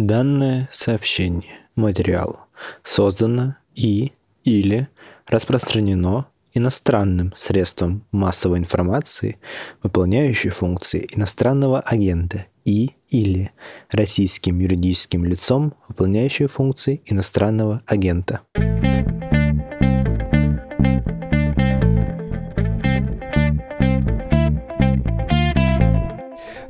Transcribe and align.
Данное 0.00 0.68
сообщение, 0.70 1.58
материал 1.74 2.38
создано 2.84 3.56
и 3.74 4.12
или 4.44 4.86
распространено 5.26 6.28
иностранным 6.52 7.32
средством 7.34 8.06
массовой 8.12 8.58
информации, 8.58 9.40
выполняющей 9.82 10.50
функции 10.50 11.08
иностранного 11.16 11.80
агента 11.80 12.46
и 12.64 12.92
или 13.08 13.50
российским 13.90 14.60
юридическим 14.60 15.24
лицом, 15.24 15.74
выполняющим 15.88 16.46
функции 16.46 17.02
иностранного 17.04 17.82
агента. 17.84 18.42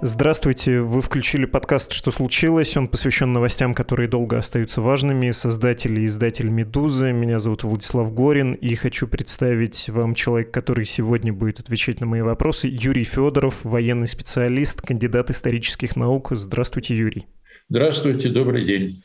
Здравствуйте, 0.09 0.81
вы 0.81 1.03
включили 1.03 1.45
подкаст 1.45 1.93
«Что 1.93 2.11
случилось?». 2.11 2.75
Он 2.79 2.89
посвящен 2.89 3.31
новостям, 3.35 3.75
которые 3.75 4.09
долго 4.09 4.39
остаются 4.39 4.81
важными. 4.81 5.31
Создатель 5.33 6.01
и 6.01 6.07
издатель 6.07 6.49
«Медузы». 6.49 7.13
Меня 7.13 7.39
зовут 7.39 7.63
Владислав 7.63 8.15
Горин, 8.15 8.55
и 8.55 8.75
хочу 8.75 9.07
представить 9.07 9.91
вам 9.91 10.15
человека, 10.15 10.51
который 10.51 10.87
сегодня 10.87 11.35
будет 11.35 11.61
отвечать 11.61 12.01
на 12.01 12.07
мои 12.07 12.23
вопросы. 12.23 12.69
Юрий 12.73 13.05
Федоров, 13.05 13.57
военный 13.65 14.09
специалист, 14.09 14.81
кандидат 14.81 15.29
исторических 15.29 15.95
наук. 15.95 16.29
Здравствуйте, 16.31 16.97
Юрий. 16.97 17.27
Здравствуйте, 17.69 18.31
добрый 18.31 18.65
день. 18.65 19.03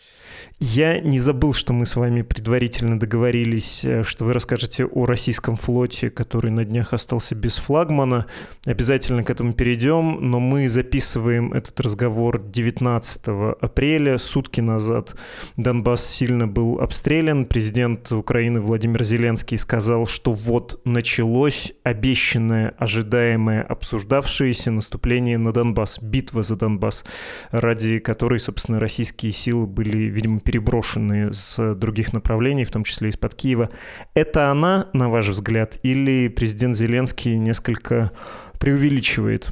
Я 0.65 1.01
не 1.01 1.19
забыл, 1.19 1.51
что 1.51 1.73
мы 1.73 1.85
с 1.85 1.97
вами 1.97 2.21
предварительно 2.21 2.97
договорились, 2.97 3.83
э, 3.83 4.01
что 4.03 4.23
вы 4.23 4.31
расскажете 4.31 4.85
о 4.85 5.05
российском 5.05 5.57
флоте, 5.57 6.09
который 6.09 6.51
на 6.51 6.63
днях 6.63 6.93
остался 6.93 7.35
без 7.35 7.57
флагмана. 7.57 8.27
Обязательно 8.65 9.25
к 9.25 9.29
этому 9.29 9.51
перейдем, 9.51 10.19
но 10.21 10.39
мы 10.39 10.69
записываем 10.69 11.51
этот 11.51 11.81
разговор 11.81 12.41
19 12.41 13.57
апреля. 13.59 14.17
Сутки 14.17 14.61
назад 14.61 15.17
Донбасс 15.57 16.05
сильно 16.07 16.47
был 16.47 16.79
обстрелян. 16.79 17.45
Президент 17.45 18.13
Украины 18.13 18.61
Владимир 18.61 19.03
Зеленский 19.03 19.57
сказал, 19.57 20.07
что 20.07 20.31
вот 20.31 20.79
началось 20.85 21.73
обещанное, 21.83 22.73
ожидаемое, 22.77 23.63
обсуждавшееся 23.63 24.71
наступление 24.71 25.37
на 25.37 25.51
Донбасс, 25.51 25.99
битва 26.01 26.41
за 26.41 26.55
Донбасс, 26.55 27.03
ради 27.51 27.99
которой, 27.99 28.39
собственно, 28.39 28.79
российские 28.79 29.33
силы 29.33 29.67
были, 29.67 30.05
видимо, 30.05 30.39
переброшенные 30.53 31.33
с 31.33 31.73
других 31.73 32.13
направлений, 32.13 32.63
в 32.63 32.71
том 32.71 32.83
числе 32.83 33.09
из-под 33.09 33.33
Киева. 33.33 33.69
Это 34.13 34.51
она, 34.51 34.87
на 34.93 35.09
ваш 35.09 35.27
взгляд, 35.27 35.79
или 35.81 36.27
президент 36.27 36.75
Зеленский 36.75 37.37
несколько 37.37 38.11
преувеличивает? 38.59 39.49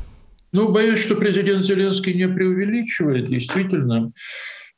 Ну, 0.52 0.72
боюсь, 0.72 1.00
что 1.00 1.16
президент 1.16 1.66
Зеленский 1.66 2.14
не 2.14 2.28
преувеличивает. 2.28 3.30
Действительно, 3.30 4.12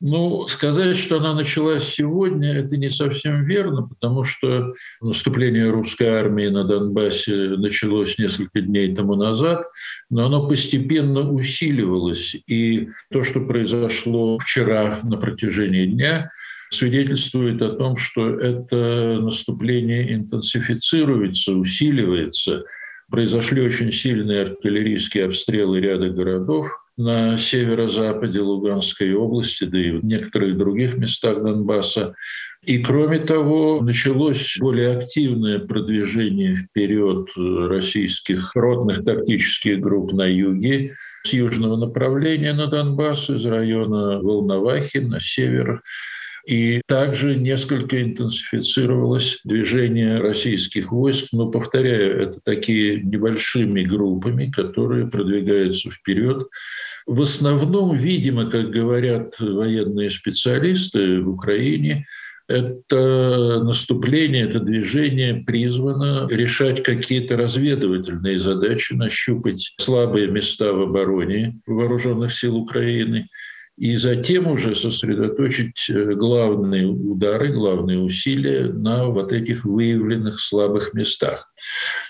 ну, 0.05 0.47
сказать, 0.47 0.97
что 0.97 1.19
она 1.19 1.33
началась 1.33 1.85
сегодня, 1.85 2.55
это 2.55 2.75
не 2.75 2.89
совсем 2.89 3.45
верно, 3.45 3.87
потому 3.87 4.25
что 4.25 4.73
наступление 4.99 5.69
русской 5.69 6.07
армии 6.07 6.47
на 6.47 6.65
Донбассе 6.65 7.55
началось 7.55 8.17
несколько 8.17 8.59
дней 8.59 8.93
тому 8.93 9.15
назад, 9.15 9.65
но 10.09 10.25
оно 10.25 10.45
постепенно 10.45 11.31
усиливалось. 11.31 12.35
И 12.47 12.89
то, 13.13 13.23
что 13.23 13.39
произошло 13.39 14.37
вчера 14.39 14.99
на 15.03 15.15
протяжении 15.15 15.85
дня, 15.85 16.29
свидетельствует 16.69 17.61
о 17.61 17.69
том, 17.69 17.95
что 17.95 18.37
это 18.37 19.21
наступление 19.21 20.13
интенсифицируется, 20.15 21.53
усиливается. 21.53 22.61
Произошли 23.09 23.61
очень 23.61 23.93
сильные 23.93 24.41
артиллерийские 24.41 25.27
обстрелы 25.27 25.79
ряда 25.79 26.09
городов– 26.09 26.77
на 26.97 27.37
северо-западе 27.37 28.39
Луганской 28.39 29.13
области, 29.13 29.63
да 29.63 29.79
и 29.79 29.91
в 29.91 30.03
некоторых 30.03 30.57
других 30.57 30.97
местах 30.97 31.41
Донбасса. 31.41 32.15
И 32.63 32.79
кроме 32.79 33.19
того, 33.19 33.81
началось 33.81 34.57
более 34.59 34.97
активное 34.97 35.59
продвижение 35.59 36.55
вперед 36.55 37.27
российских 37.35 38.55
ротных 38.55 39.03
тактических 39.03 39.79
групп 39.79 40.13
на 40.13 40.25
юге, 40.25 40.93
с 41.23 41.33
южного 41.33 41.77
направления 41.77 42.53
на 42.53 42.67
Донбасс, 42.67 43.29
из 43.29 43.45
района 43.45 44.19
Волновахи 44.19 44.97
на 44.97 45.19
север. 45.19 45.81
И 46.45 46.81
также 46.87 47.35
несколько 47.35 48.01
интенсифицировалось 48.01 49.39
движение 49.45 50.19
российских 50.19 50.91
войск, 50.91 51.29
но, 51.31 51.49
повторяю, 51.49 52.21
это 52.21 52.39
такие 52.43 53.01
небольшими 53.01 53.83
группами, 53.83 54.51
которые 54.51 55.07
продвигаются 55.07 55.89
вперед. 55.89 56.47
В 57.05 57.21
основном, 57.21 57.95
видимо, 57.95 58.49
как 58.51 58.71
говорят 58.71 59.39
военные 59.39 60.09
специалисты 60.09 61.21
в 61.21 61.29
Украине, 61.29 62.07
это 62.49 63.61
наступление, 63.63 64.43
это 64.43 64.59
движение 64.59 65.43
призвано 65.45 66.27
решать 66.29 66.83
какие-то 66.83 67.37
разведывательные 67.37 68.37
задачи, 68.37 68.93
нащупать 68.93 69.73
слабые 69.79 70.27
места 70.27 70.73
в 70.73 70.81
обороне 70.81 71.55
вооруженных 71.65 72.33
сил 72.33 72.57
Украины 72.57 73.29
и 73.77 73.97
затем 73.97 74.47
уже 74.47 74.75
сосредоточить 74.75 75.89
э, 75.89 76.13
главные 76.13 76.85
удары, 76.85 77.51
главные 77.51 77.99
усилия 77.99 78.67
на 78.71 79.05
вот 79.05 79.31
этих 79.31 79.65
выявленных 79.65 80.39
слабых 80.39 80.93
местах. 80.93 81.51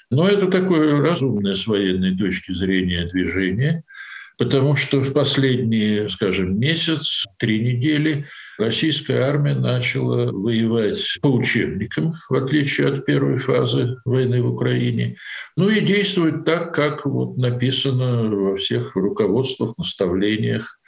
Но 0.10 0.28
это 0.28 0.48
такое 0.48 1.00
разумное 1.02 1.56
с 1.56 1.66
военной 1.68 2.18
точки 2.18 2.52
зрения 2.52 3.08
движение– 3.08 3.84
Потому 4.38 4.76
что 4.76 5.00
в 5.00 5.14
последние, 5.14 6.10
скажем, 6.10 6.60
месяц, 6.60 7.26
три 7.38 7.60
недели 7.60 8.26
российская 8.58 9.22
армия 9.22 9.54
начала 9.54 10.32
воевать 10.32 11.20
по 11.22 11.28
учебникам, 11.28 12.16
в 12.30 12.36
отличие 12.36 12.88
от 12.88 13.06
первой 13.06 13.38
фазы 13.38 13.98
войны 14.06 14.42
в 14.42 14.54
Украине, 14.54 15.18
ну 15.56 15.70
и 15.70 15.82
действует 15.82 16.46
так, 16.46 16.74
как 16.74 17.06
вот 17.06 17.38
написано 17.38 18.30
во 18.30 18.56
всех 18.56 18.96
руководствах, 18.96 19.78
наставлениях 19.78 20.80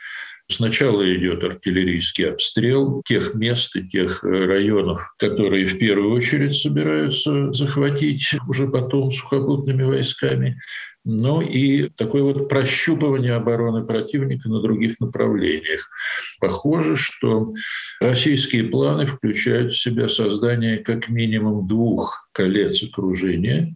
Сначала 0.48 1.04
идет 1.16 1.44
артиллерийский 1.44 2.30
обстрел 2.30 3.02
тех 3.08 3.34
мест 3.34 3.76
и 3.76 3.88
тех 3.88 4.24
районов, 4.24 5.14
которые 5.18 5.66
в 5.66 5.80
первую 5.80 6.12
очередь 6.12 6.56
собираются 6.56 7.52
захватить 7.52 8.36
уже 8.48 8.68
потом 8.68 9.10
сухопутными 9.10 9.84
войсками. 9.84 10.60
Ну 11.04 11.42
и 11.42 11.90
такое 11.90 12.24
вот 12.24 12.50
прощупывание 12.50 13.34
обороны 13.34 13.86
противника 13.86 14.50
на 14.50 14.62
других 14.62 15.00
направлениях. 15.00 15.90
Похоже, 16.40 16.96
что 16.96 17.52
российские 18.00 18.66
планы 18.66 19.06
включают 19.08 19.74
в 19.74 19.82
себя 19.82 20.10
создание 20.10 20.80
как 20.80 21.10
минимум 21.10 21.68
двух 21.68 22.28
колец 22.34 22.84
окружения 22.84 23.76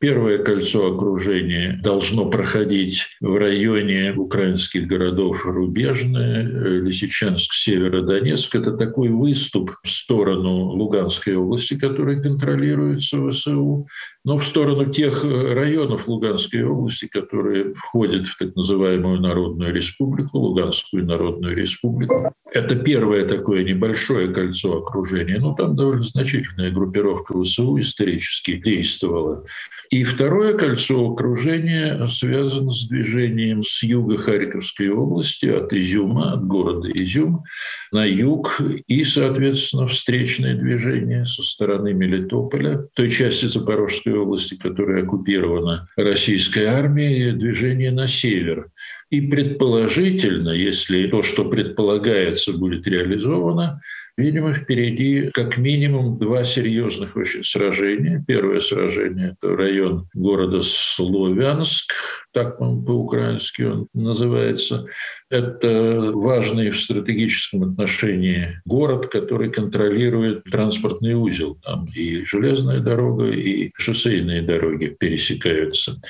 Первое 0.00 0.38
кольцо 0.38 0.94
окружения 0.94 1.80
должно 1.82 2.30
проходить 2.30 3.06
в 3.20 3.36
районе 3.36 4.12
украинских 4.16 4.86
городов 4.86 5.44
Рубежное, 5.44 6.44
Лисичанск, 6.80 7.52
Северодонецк. 7.52 8.54
Это 8.54 8.76
такой 8.76 9.08
выступ 9.08 9.72
в 9.82 9.90
сторону 9.90 10.68
Луганской 10.70 11.34
области, 11.34 11.76
который 11.76 12.22
контролируется 12.22 13.18
ВСУ, 13.28 13.88
но 14.24 14.38
в 14.38 14.44
сторону 14.44 14.92
тех 14.92 15.24
районов 15.24 16.06
Луганской 16.06 16.62
области, 16.62 17.08
которые 17.08 17.74
входят 17.74 18.28
в 18.28 18.38
так 18.38 18.54
называемую 18.54 19.20
Народную 19.20 19.74
Республику, 19.74 20.38
Луганскую 20.38 21.04
Народную 21.06 21.56
Республику. 21.56 22.32
Это 22.52 22.76
первое 22.76 23.26
такое 23.26 23.64
небольшое 23.64 24.28
кольцо 24.28 24.78
окружения. 24.78 25.38
Ну, 25.40 25.54
там 25.54 25.74
довольно 25.74 26.02
значительная 26.02 26.70
группировка 26.70 27.34
ВСУ 27.42 27.80
исторически 27.80 28.56
действовала. 28.56 29.44
И 29.90 30.04
второе 30.04 30.52
кольцо 30.52 31.12
окружения 31.12 32.06
связано 32.08 32.70
с 32.72 32.86
движением 32.86 33.62
с 33.62 33.82
юга 33.82 34.18
Харьковской 34.18 34.90
области, 34.90 35.46
от 35.46 35.72
Изюма, 35.72 36.32
от 36.32 36.46
города 36.46 36.90
Изюм, 36.90 37.44
на 37.90 38.04
юг, 38.04 38.60
и, 38.86 39.04
соответственно, 39.04 39.88
встречное 39.88 40.54
движение 40.56 41.24
со 41.24 41.42
стороны 41.42 41.94
Мелитополя, 41.94 42.86
той 42.94 43.08
части 43.08 43.46
Запорожской 43.46 44.12
области, 44.12 44.56
которая 44.56 45.04
оккупирована 45.04 45.88
российской 45.96 46.64
армией, 46.64 47.32
движение 47.32 47.90
на 47.90 48.08
север. 48.08 48.70
И 49.08 49.22
предположительно, 49.22 50.50
если 50.50 51.08
то, 51.08 51.22
что 51.22 51.46
предполагается, 51.46 52.52
будет 52.52 52.86
реализовано, 52.86 53.80
Видимо, 54.18 54.52
впереди 54.52 55.30
как 55.32 55.58
минимум 55.58 56.18
два 56.18 56.42
серьезных 56.42 57.16
очень 57.16 57.44
сражения. 57.44 58.24
Первое 58.26 58.58
сражение– 58.58 59.36
это 59.40 59.54
район 59.54 60.08
города 60.12 60.60
Словянск, 60.60 61.92
так 62.32 62.58
по-украински 62.58 63.62
он 63.62 63.86
называется. 63.94 64.86
Это 65.30 66.10
важный 66.14 66.70
в 66.70 66.80
стратегическом 66.80 67.64
отношении 67.64 68.62
город, 68.64 69.08
который 69.08 69.50
контролирует 69.50 70.44
транспортный 70.44 71.12
узел. 71.14 71.58
Там 71.62 71.84
и 71.94 72.24
железная 72.24 72.80
дорога, 72.80 73.26
и 73.26 73.70
шоссейные 73.76 74.40
дороги 74.40 74.96
пересекаются. 74.98 76.00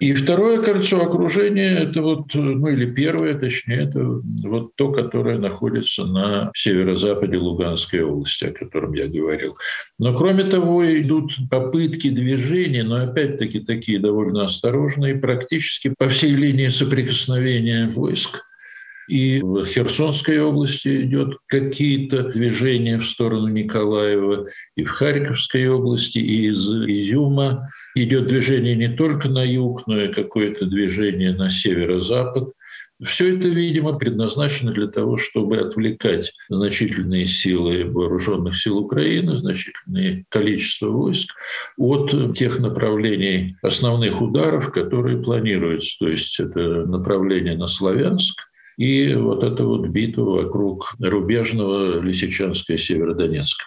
И 0.00 0.14
второе 0.14 0.62
кольцо 0.62 1.02
окружения– 1.02 1.76
это 1.80 2.00
вот, 2.00 2.34
ну 2.34 2.66
или 2.68 2.90
первое, 2.94 3.38
точнее, 3.38 3.88
это 3.88 4.22
вот 4.42 4.74
то, 4.76 4.90
которое 4.90 5.38
находится 5.38 6.06
на 6.06 6.50
северо-западе 6.54 7.36
Луганской 7.36 8.02
области, 8.02 8.46
о 8.46 8.52
котором 8.52 8.94
я 8.94 9.06
говорил. 9.06 9.54
Но 9.98 10.16
кроме 10.16 10.44
того, 10.44 10.82
идут 10.82 11.34
попытки 11.50 12.08
движения, 12.08 12.84
но 12.84 13.04
опять-таки 13.04 13.60
такие 13.60 13.98
довольно 13.98 14.44
осторожные, 14.44 15.16
практически 15.16 15.92
по 15.98 16.08
всей 16.08 16.34
линии 16.34 16.68
соприкосновения 16.68 17.88
войск. 17.88 18.42
И 19.12 19.42
в 19.42 19.66
Херсонской 19.66 20.40
области 20.40 21.02
идет 21.02 21.36
какие-то 21.46 22.22
движения 22.30 22.96
в 22.96 23.06
сторону 23.06 23.48
Николаева, 23.48 24.46
и 24.74 24.84
в 24.84 24.90
Харьковской 24.90 25.68
области, 25.68 26.16
и 26.16 26.46
из 26.46 26.66
Изюма 26.66 27.68
идет 27.94 28.28
движение 28.28 28.74
не 28.74 28.88
только 28.88 29.28
на 29.28 29.44
юг, 29.44 29.86
но 29.86 30.00
и 30.00 30.10
какое-то 30.10 30.64
движение 30.64 31.34
на 31.34 31.50
северо-запад. 31.50 32.54
Все 33.04 33.36
это, 33.36 33.48
видимо, 33.48 33.98
предназначено 33.98 34.72
для 34.72 34.86
того, 34.86 35.18
чтобы 35.18 35.58
отвлекать 35.58 36.32
значительные 36.48 37.26
силы 37.26 37.84
вооруженных 37.84 38.56
сил 38.56 38.78
Украины, 38.78 39.36
значительное 39.36 40.24
количество 40.30 40.88
войск 40.88 41.34
от 41.76 42.34
тех 42.34 42.60
направлений 42.60 43.56
основных 43.60 44.22
ударов, 44.22 44.72
которые 44.72 45.22
планируются. 45.22 45.98
То 45.98 46.08
есть 46.08 46.40
это 46.40 46.86
направление 46.86 47.58
на 47.58 47.66
Славянск, 47.66 48.51
и 48.82 49.14
вот 49.14 49.44
эта 49.44 49.64
вот 49.64 49.86
битва 49.86 50.42
вокруг 50.42 50.96
рубежного 50.98 52.00
Лисичанска 52.00 52.72
и 52.72 52.78
Северодонецка. 52.78 53.66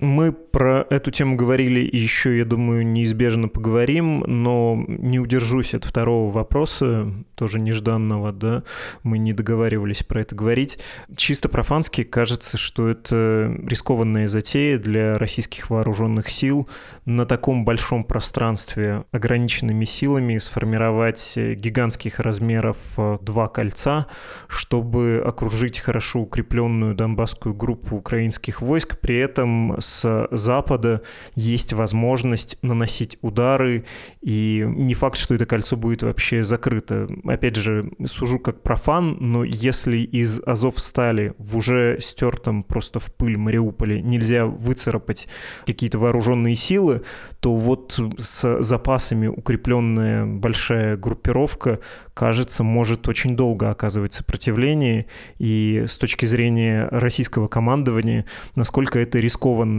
Мы 0.00 0.32
про 0.32 0.86
эту 0.88 1.10
тему 1.10 1.36
говорили 1.36 1.86
еще, 1.92 2.38
я 2.38 2.46
думаю, 2.46 2.86
неизбежно 2.86 3.48
поговорим, 3.48 4.24
но 4.26 4.82
не 4.88 5.20
удержусь 5.20 5.74
от 5.74 5.84
второго 5.84 6.32
вопроса, 6.32 7.12
тоже 7.34 7.60
нежданного, 7.60 8.32
да, 8.32 8.62
мы 9.02 9.18
не 9.18 9.34
договаривались 9.34 10.02
про 10.02 10.22
это 10.22 10.34
говорить. 10.34 10.78
Чисто 11.16 11.50
профански 11.50 12.02
кажется, 12.02 12.56
что 12.56 12.88
это 12.88 13.54
рискованная 13.62 14.26
затея 14.26 14.78
для 14.78 15.18
российских 15.18 15.68
вооруженных 15.68 16.30
сил 16.30 16.66
на 17.04 17.26
таком 17.26 17.66
большом 17.66 18.04
пространстве 18.04 19.04
ограниченными 19.12 19.84
силами 19.84 20.38
сформировать 20.38 21.34
гигантских 21.36 22.20
размеров 22.20 22.78
э, 22.96 23.18
два 23.20 23.48
кольца, 23.48 24.06
чтобы 24.48 25.22
окружить 25.24 25.78
хорошо 25.78 26.20
укрепленную 26.20 26.94
донбасскую 26.94 27.54
группу 27.54 27.96
украинских 27.96 28.62
войск, 28.62 28.98
при 28.98 29.18
этом 29.18 29.76
с 29.78 29.89
запада 30.30 31.02
есть 31.34 31.72
возможность 31.72 32.58
наносить 32.62 33.18
удары, 33.20 33.84
и 34.20 34.64
не 34.66 34.94
факт, 34.94 35.16
что 35.16 35.34
это 35.34 35.46
кольцо 35.46 35.76
будет 35.76 36.02
вообще 36.02 36.42
закрыто. 36.42 37.08
Опять 37.24 37.56
же, 37.56 37.90
сужу 38.06 38.38
как 38.38 38.62
профан, 38.62 39.16
но 39.20 39.44
если 39.44 39.98
из 39.98 40.40
Азов 40.46 40.80
стали 40.80 41.34
в 41.38 41.56
уже 41.56 41.98
стертом 42.00 42.62
просто 42.62 43.00
в 43.00 43.12
пыль 43.14 43.36
Мариуполе 43.36 44.02
нельзя 44.02 44.46
выцарапать 44.46 45.28
какие-то 45.66 45.98
вооруженные 45.98 46.54
силы, 46.54 47.02
то 47.40 47.54
вот 47.56 47.98
с 48.18 48.62
запасами 48.62 49.26
укрепленная 49.26 50.26
большая 50.26 50.96
группировка, 50.96 51.80
кажется, 52.14 52.62
может 52.62 53.08
очень 53.08 53.34
долго 53.36 53.70
оказывать 53.70 54.12
сопротивление. 54.12 55.06
И 55.38 55.84
с 55.86 55.96
точки 55.96 56.26
зрения 56.26 56.86
российского 56.90 57.48
командования, 57.48 58.26
насколько 58.54 58.98
это 58.98 59.18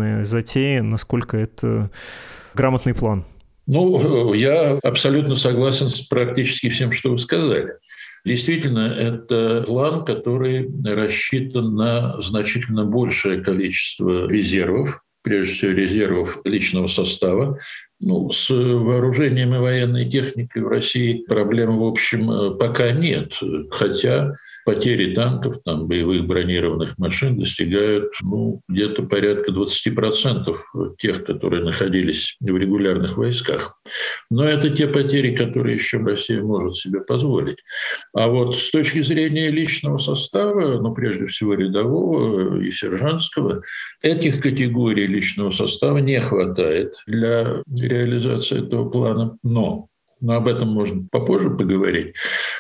рискованная 0.02 0.26
затея, 0.26 0.82
насколько 0.82 1.38
это 1.38 1.92
грамотный 2.54 2.94
план? 2.94 3.26
Ну, 3.68 4.34
я 4.34 4.80
абсолютно 4.84 5.36
согласен 5.36 5.90
с 5.90 6.02
практически 6.02 6.70
всем, 6.70 6.92
что 6.92 7.12
вы 7.12 7.18
сказали. 7.18 7.74
Действительно, 8.26 8.94
это 8.94 9.64
план, 9.66 10.06
который 10.06 10.70
рассчитан 10.84 11.76
на 11.76 12.22
значительно 12.22 12.86
большее 12.86 13.42
количество 13.42 14.28
резервов, 14.28 15.02
прежде 15.24 15.54
всего 15.54 15.72
резервов 15.72 16.40
личного 16.44 16.88
состава. 16.88 17.60
Ну, 18.00 18.32
с 18.32 18.50
вооружением 18.50 19.54
и 19.54 19.60
военной 19.60 20.10
техникой 20.10 20.64
в 20.64 20.68
России 20.68 21.24
проблем, 21.28 21.78
в 21.78 21.84
общем, 21.84 22.58
пока 22.58 22.92
нет. 22.92 23.40
Хотя 23.70 24.36
потери 24.66 25.14
танков, 25.14 25.62
там, 25.64 25.88
боевых 25.88 26.26
бронированных 26.26 26.98
машин 26.98 27.38
достигают 27.38 28.14
ну, 28.22 28.62
где-то 28.68 29.04
порядка 29.04 29.52
20% 29.52 30.58
тех, 30.98 31.24
которые 31.24 31.64
находились 31.64 32.36
в 32.40 32.58
регулярных 32.58 33.18
войсках. 33.18 33.76
Но 34.30 34.46
это 34.46 34.70
те 34.70 34.88
потери, 34.88 35.36
которые 35.36 35.76
еще 35.76 35.98
Россия 35.98 36.42
может 36.42 36.76
себе 36.76 37.02
позволить. 37.02 37.58
А 38.14 38.28
вот 38.28 38.58
с 38.58 38.72
точки 38.72 39.02
зрения 39.02 39.50
личного 39.50 39.98
состава, 39.98 40.82
ну, 40.82 40.94
прежде 40.94 41.28
всего 41.28 41.54
рядового 41.54 42.62
и 42.62 42.72
сержантского, 42.72 43.62
этих 44.02 44.42
категорий 44.42 45.08
личного 45.08 45.52
состава 45.52 45.98
не 45.98 46.20
хватает 46.20 46.94
для 47.06 47.62
реализации 47.68 48.66
этого 48.66 48.90
плана. 48.90 49.38
Но 49.44 49.88
но 50.22 50.36
об 50.36 50.48
этом 50.48 50.70
можно 50.70 51.06
попозже 51.12 51.50
поговорить, 51.50 52.14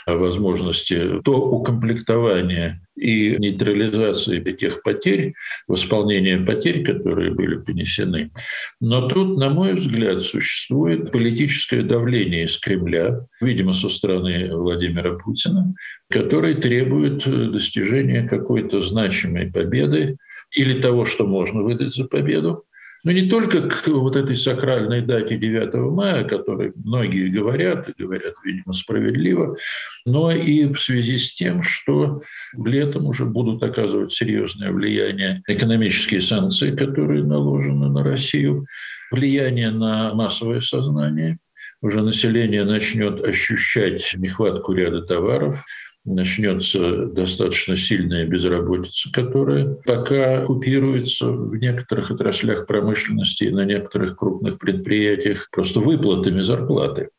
о 0.06 0.16
возможности 0.16 1.22
то 1.24 1.38
укомплектования 1.38 2.82
и 2.98 3.36
нейтрализации 3.38 4.40
тех 4.54 4.84
потерь, 4.84 5.34
восполнения 5.68 6.44
потерь, 6.44 6.84
которые 6.84 7.32
были 7.32 7.56
понесены. 7.58 8.32
Но 8.80 9.08
тут, 9.08 9.38
на 9.38 9.50
мой 9.50 9.74
взгляд, 9.74 10.22
существует 10.22 11.12
политическое 11.12 11.84
давление 11.84 12.46
из 12.46 12.58
Кремля, 12.58 13.26
видимо, 13.40 13.74
со 13.74 13.90
стороны 13.90 14.56
Владимира 14.56 15.18
Путина, 15.18 15.74
который 16.10 16.56
требует 16.56 17.24
достижения 17.52 18.28
какой-то 18.28 18.82
значимой 18.82 19.52
победы 19.52 20.18
или 20.56 20.82
того, 20.82 21.06
что 21.06 21.26
можно 21.26 21.62
выдать 21.62 21.96
за 21.96 22.06
победу, 22.06 22.66
но 23.04 23.12
не 23.12 23.30
только 23.30 23.62
к 23.68 23.88
вот 23.88 24.16
этой 24.16 24.36
сакральной 24.36 25.02
дате 25.02 25.38
9 25.38 25.74
мая, 25.92 26.22
о 26.22 26.28
которой 26.28 26.72
многие 26.76 27.30
говорят, 27.30 27.90
и 27.90 28.02
говорят, 28.02 28.36
видимо, 28.44 28.74
справедливо, 28.74 29.58
но 30.06 30.32
и 30.32 30.72
в 30.72 30.80
связи 30.80 31.18
с 31.18 31.34
тем, 31.34 31.64
что 31.64 32.22
летом 32.54 33.08
уже 33.08 33.26
будут 33.26 33.64
оказывать 33.64 34.12
серьезное 34.12 34.72
влияние 34.72 35.42
экономические 35.48 36.22
санкции, 36.22 36.76
которые 36.76 37.24
наложены 37.24 37.90
на 37.90 38.04
Россию, 38.04 38.66
влияние 39.12 39.72
на 39.72 40.14
массовое 40.14 40.62
сознание, 40.62 41.40
уже 41.82 42.04
население 42.04 42.64
начнет 42.64 43.24
ощущать 43.28 44.14
нехватку 44.16 44.74
ряда 44.74 45.02
товаров, 45.02 45.64
начнется 46.04 47.08
достаточно 47.08 47.76
сильная 47.76 48.26
безработица, 48.26 49.12
которая 49.12 49.76
пока 49.86 50.46
купируется 50.46 51.28
в 51.28 51.56
некоторых 51.56 52.12
отраслях 52.12 52.66
промышленности 52.66 53.46
и 53.46 53.52
на 53.52 53.66
некоторых 53.66 54.18
крупных 54.18 54.58
предприятиях 54.58 55.50
просто 55.52 55.80
выплатами 55.80 56.42
зарплаты. 56.42 57.10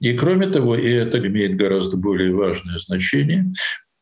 И 0.00 0.12
кроме 0.14 0.48
того, 0.48 0.76
и 0.76 0.90
это 0.90 1.18
имеет 1.26 1.56
гораздо 1.56 1.96
более 1.96 2.34
важное 2.34 2.78
значение, 2.78 3.52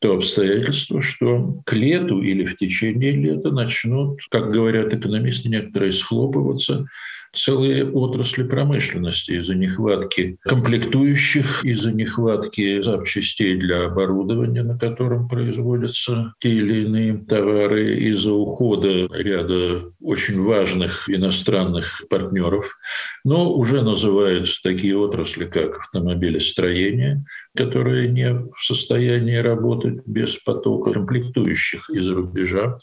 то 0.00 0.14
обстоятельство, 0.14 1.00
что 1.02 1.60
к 1.66 1.74
лету 1.74 2.22
или 2.22 2.46
в 2.46 2.56
течение 2.56 3.12
лета 3.12 3.50
начнут, 3.50 4.18
как 4.30 4.50
говорят 4.50 4.94
экономисты, 4.94 5.50
некоторые 5.50 5.92
схлопываться 5.92 6.86
целые 7.32 7.90
отрасли 7.90 8.42
промышленности 8.42 9.32
из-за 9.32 9.54
нехватки 9.54 10.36
комплектующих, 10.42 11.64
из-за 11.64 11.92
нехватки 11.92 12.80
запчастей 12.80 13.56
для 13.56 13.84
оборудования, 13.84 14.62
на 14.62 14.78
котором 14.78 15.28
производятся 15.28 16.34
те 16.40 16.50
или 16.50 16.84
иные 16.84 17.18
товары, 17.18 17.98
из-за 17.98 18.32
ухода 18.32 19.06
ряда 19.12 19.92
очень 20.00 20.42
важных 20.42 21.08
иностранных 21.08 22.02
партнеров. 22.08 22.76
Но 23.24 23.52
уже 23.52 23.82
называются 23.82 24.60
такие 24.62 24.96
отрасли, 24.96 25.44
как 25.44 25.78
автомобилестроение, 25.78 27.24
которые 27.56 28.08
не 28.08 28.32
в 28.32 28.64
состоянии 28.64 29.36
работать 29.36 30.06
без 30.06 30.36
потока 30.38 30.92
комплектующих 30.92 31.90
из-за 31.90 32.14
рубежа, 32.14 32.78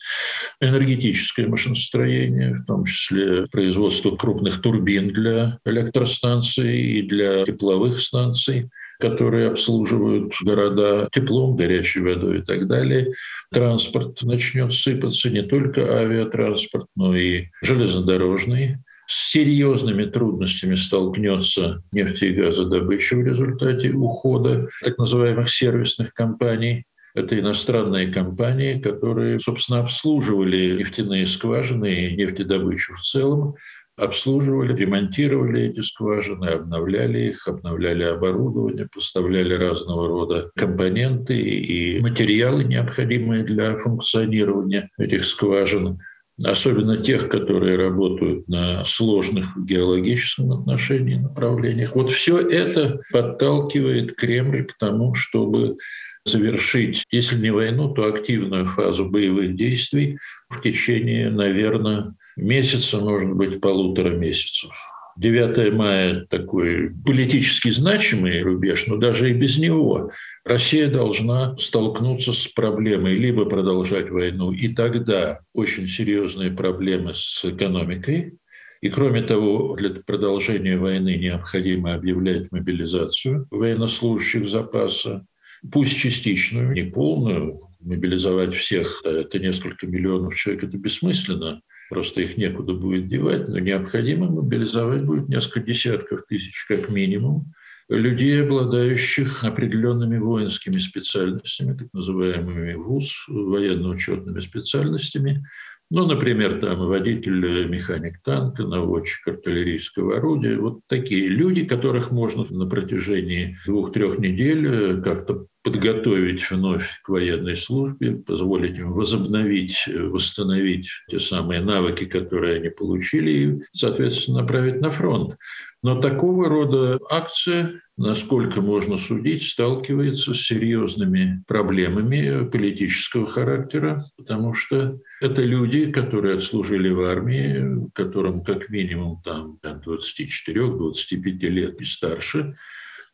энергетическое 0.60 1.48
машиностроение, 1.48 2.54
в 2.54 2.66
том 2.66 2.86
числе 2.86 3.48
производство 3.48 4.16
крупных 4.16 4.62
турбин 4.62 5.10
для 5.10 5.60
электростанций 5.66 6.82
и 6.82 7.02
для 7.02 7.46
тепловых 7.46 7.98
станций, 8.00 8.70
которые 9.00 9.50
обслуживают 9.50 10.34
города 10.42 11.08
теплом, 11.12 11.56
горячей 11.56 12.02
водой 12.02 12.40
и 12.40 12.42
так 12.42 12.68
далее. 12.68 13.14
Транспорт 13.52 14.22
начнет 14.24 14.74
сыпаться, 14.74 15.30
не 15.30 15.44
только 15.44 16.00
авиатранспорт, 16.00 16.88
но 16.96 17.16
и 17.16 17.46
железнодорожный. 17.62 18.78
С 19.08 19.32
серьезными 19.32 20.04
трудностями 20.04 20.76
столкнется 20.76 21.82
нефть 21.94 22.24
и 22.24 22.34
газодобыча 22.34 23.16
в 23.16 23.26
результате 23.26 23.92
ухода 23.92 24.68
так 24.84 24.98
называемых 24.98 25.50
сервисных 25.50 26.14
компаний. 26.14 26.84
Это 27.16 27.40
иностранные 27.40 28.08
компании, 28.08 28.82
которые, 28.82 29.40
собственно, 29.40 29.80
обслуживали 29.80 30.78
нефтяные 30.78 31.26
скважины 31.26 32.08
и 32.08 32.16
нефтедобычу 32.18 32.96
в 32.96 33.02
целом, 33.02 33.56
обслуживали, 33.96 34.76
ремонтировали 34.76 35.70
эти 35.70 35.80
скважины, 35.80 36.48
обновляли 36.48 37.30
их, 37.30 37.48
обновляли 37.48 38.04
оборудование, 38.04 38.90
поставляли 38.94 39.54
разного 39.54 40.08
рода 40.10 40.52
компоненты 40.56 41.40
и 41.40 42.00
материалы, 42.02 42.66
необходимые 42.66 43.44
для 43.44 43.78
функционирования 43.78 44.90
этих 44.98 45.24
скважин 45.24 46.00
особенно 46.44 46.98
тех, 46.98 47.30
которые 47.30 47.78
работают 47.78 48.48
на 48.48 48.84
сложных 48.84 49.58
геологическом 49.58 50.52
отношении 50.52 51.16
направлениях. 51.16 51.96
Вот 51.96 52.12
все 52.12 52.38
это 52.38 53.02
подталкивает 53.12 54.16
Кремль 54.16 54.66
к 54.66 54.78
тому, 54.78 55.14
чтобы 55.14 55.78
завершить, 56.26 57.06
если 57.10 57.38
не 57.38 57.52
войну, 57.52 57.94
то 57.94 58.06
активную 58.06 58.68
фазу 58.68 59.10
боевых 59.10 59.56
действий 59.56 60.18
в 60.50 60.62
течение, 60.62 61.30
наверное, 61.30 62.14
месяца, 62.36 63.00
может 63.00 63.34
быть, 63.34 63.60
полутора 63.62 64.10
месяцев. 64.10 64.72
9 65.18 65.74
мая 65.74 66.28
такой 66.30 66.92
политически 67.06 67.70
значимый 67.70 68.42
рубеж, 68.44 68.86
но 68.86 68.98
даже 68.98 69.32
и 69.32 69.34
без 69.34 69.58
него 69.58 70.12
Россия 70.48 70.90
должна 70.90 71.58
столкнуться 71.58 72.32
с 72.32 72.48
проблемой 72.48 73.18
либо 73.18 73.44
продолжать 73.44 74.10
войну, 74.10 74.54
и 74.54 74.70
тогда 74.70 75.42
очень 75.54 75.90
серьезные 75.90 76.52
проблемы 76.52 77.14
с 77.14 77.44
экономикой, 77.44 78.38
и 78.80 78.88
кроме 78.88 79.24
того, 79.24 79.76
для 79.76 79.90
продолжения 79.90 80.78
войны 80.78 81.18
необходимо 81.18 81.96
объявлять 81.96 82.50
мобилизацию 82.54 83.46
военнослужащих 83.52 84.48
запаса, 84.48 85.26
пусть 85.70 85.98
частичную, 85.98 86.72
не 86.72 86.84
полную, 86.84 87.68
мобилизовать 87.82 88.56
всех, 88.56 89.02
это 89.04 89.40
несколько 89.40 89.86
миллионов 89.86 90.36
человек, 90.36 90.64
это 90.64 90.78
бессмысленно, 90.78 91.60
просто 91.90 92.22
их 92.22 92.38
некуда 92.38 92.72
будет 92.72 93.10
девать, 93.10 93.50
но 93.50 93.60
необходимо 93.60 94.30
мобилизовать 94.30 95.04
будет 95.04 95.28
несколько 95.28 95.60
десятков 95.60 96.22
тысяч 96.26 96.64
как 96.70 96.88
минимум 96.88 97.52
людей, 97.90 98.44
обладающих 98.44 99.44
определенными 99.44 100.18
воинскими 100.18 100.78
специальностями, 100.78 101.78
так 101.78 101.88
называемыми 101.94 102.74
ВУЗ, 102.74 103.26
военно-учетными 103.28 104.40
специальностями, 104.42 105.44
ну, 105.90 106.06
например, 106.06 106.60
там 106.60 106.80
водитель, 106.80 107.66
механик 107.68 108.22
танка, 108.22 108.64
наводчик 108.64 109.26
артиллерийского 109.26 110.18
орудия. 110.18 110.58
Вот 110.58 110.82
такие 110.88 111.30
люди, 111.30 111.66
которых 111.66 112.12
можно 112.12 112.44
на 112.50 112.68
протяжении 112.68 113.58
двух-трех 113.66 114.20
недель 114.20 114.68
э, 114.68 115.02
как-то 115.02 115.48
подготовить 115.64 116.50
вновь 116.52 117.02
к 117.04 117.10
военной 117.10 117.56
службе, 117.56 118.18
позволить 118.18 118.78
им 118.78 118.92
возобновить, 118.92 119.86
э, 119.88 119.98
восстановить 119.98 120.90
те 121.10 121.22
самые 121.22 121.62
навыки, 121.62 122.04
которые 122.04 122.58
они 122.58 122.70
получили, 122.70 123.32
и, 123.32 123.62
соответственно, 123.72 124.42
направить 124.42 124.82
на 124.82 124.92
фронт. 124.92 125.38
Но 125.84 126.02
такого 126.02 126.50
рода 126.50 127.00
акция, 127.10 127.82
насколько 127.98 128.62
можно 128.62 128.98
судить, 128.98 129.44
сталкивается 129.44 130.34
с 130.34 130.42
серьезными 130.42 131.44
проблемами 131.48 132.50
политического 132.50 133.28
характера, 133.28 134.06
потому 134.18 134.54
что 134.54 135.00
это 135.22 135.44
люди, 135.44 135.92
которые 135.92 136.36
отслужили 136.36 136.90
в 136.90 137.02
армии, 137.02 137.90
которым 137.94 138.44
как 138.44 138.70
минимум 138.70 139.22
там 139.24 139.60
24-25 139.64 141.22
лет 141.50 141.80
и 141.80 141.86
старше. 141.86 142.56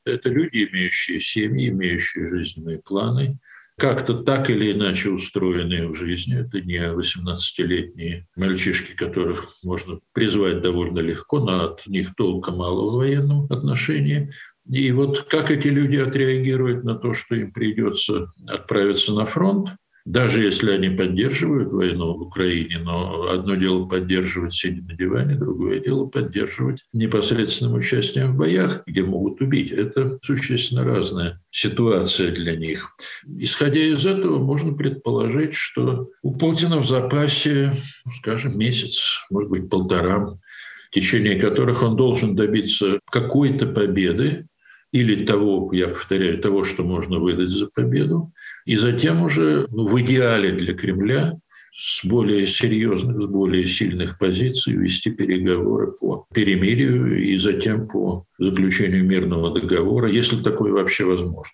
Это 0.06 0.30
люди, 0.30 0.68
имеющие 0.70 1.20
семьи, 1.20 1.70
имеющие 1.70 2.28
жизненные 2.28 2.80
планы– 2.80 3.40
как-то 3.78 4.14
так 4.14 4.50
или 4.50 4.72
иначе 4.72 5.10
устроенные 5.10 5.88
в 5.88 5.96
жизни. 5.96 6.40
Это 6.40 6.62
не 6.62 6.78
18-летние 6.78 8.28
мальчишки, 8.36 8.96
которых 8.96 9.56
можно 9.64 10.00
призвать 10.14 10.62
довольно 10.62 11.00
легко, 11.00 11.40
но 11.40 11.66
от 11.66 11.88
них 11.88 12.16
толка 12.16 12.52
мало 12.52 12.92
в 12.92 12.96
военном 12.96 13.46
отношении. 13.52 14.32
И 14.70 14.92
вот 14.92 15.24
как 15.24 15.52
эти 15.52 15.68
люди 15.68 15.98
отреагируют 15.98 16.84
на 16.84 16.96
то, 16.96 17.14
что 17.14 17.36
им 17.36 17.52
придется 17.52 18.32
отправиться 18.48 19.14
на 19.14 19.26
фронт, 19.26 19.70
даже 20.06 20.44
если 20.44 20.72
они 20.72 20.90
поддерживают 20.90 21.72
войну 21.72 22.18
в 22.18 22.22
Украине, 22.24 22.80
но 22.80 23.30
одно 23.30 23.56
дело 23.56 23.86
поддерживать 23.86 24.54
сидя 24.54 24.82
на 24.84 24.96
диване, 24.96 25.36
другое 25.36 25.80
дело 25.80 26.06
поддерживать 26.08 26.84
непосредственным 26.92 27.76
участием 27.76 28.34
в 28.34 28.38
боях, 28.38 28.84
где 28.86 29.04
могут 29.04 29.40
убить. 29.40 29.72
Это 29.72 30.20
существенно 30.22 30.84
разная 30.84 31.42
ситуация 31.52 32.32
для 32.32 32.56
них. 32.58 32.90
Исходя 33.38 33.80
из 33.80 34.06
этого, 34.06 34.44
можно 34.44 34.74
предположить, 34.74 35.54
что 35.54 36.10
у 36.22 36.36
Путина 36.36 36.80
в 36.80 36.88
запасе, 36.88 37.74
скажем, 38.14 38.58
месяц, 38.58 39.26
может 39.30 39.50
быть, 39.50 39.70
полтора, 39.70 40.20
в 40.20 40.38
течение 40.92 41.40
которых 41.40 41.82
он 41.82 41.96
должен 41.96 42.36
добиться 42.36 43.00
какой-то 43.10 43.68
победы, 43.68 44.48
или 44.92 45.26
того, 45.26 45.72
я 45.74 45.88
повторяю, 45.88 46.40
того, 46.40 46.64
что 46.64 46.84
можно 46.84 47.18
выдать 47.18 47.50
за 47.50 47.68
победу, 47.68 48.32
и 48.66 48.76
затем 48.76 49.24
уже 49.24 49.68
ну, 49.72 49.88
в 49.88 50.00
идеале 50.02 50.52
для 50.52 50.74
Кремля 50.74 51.34
с 51.74 52.06
более 52.06 52.46
серьезных, 52.46 53.22
с 53.22 53.26
более 53.26 53.66
сильных 53.66 54.20
позиций 54.20 54.74
вести 54.74 55.10
переговоры 55.10 55.92
по 55.92 56.28
перемирию 56.34 57.24
и 57.24 57.38
затем 57.38 57.88
по 57.88 58.26
заключению 58.38 59.04
мирного 59.04 59.60
договора, 59.60 60.10
если 60.10 60.42
такое 60.44 60.72
вообще 60.72 61.06
возможно. 61.06 61.54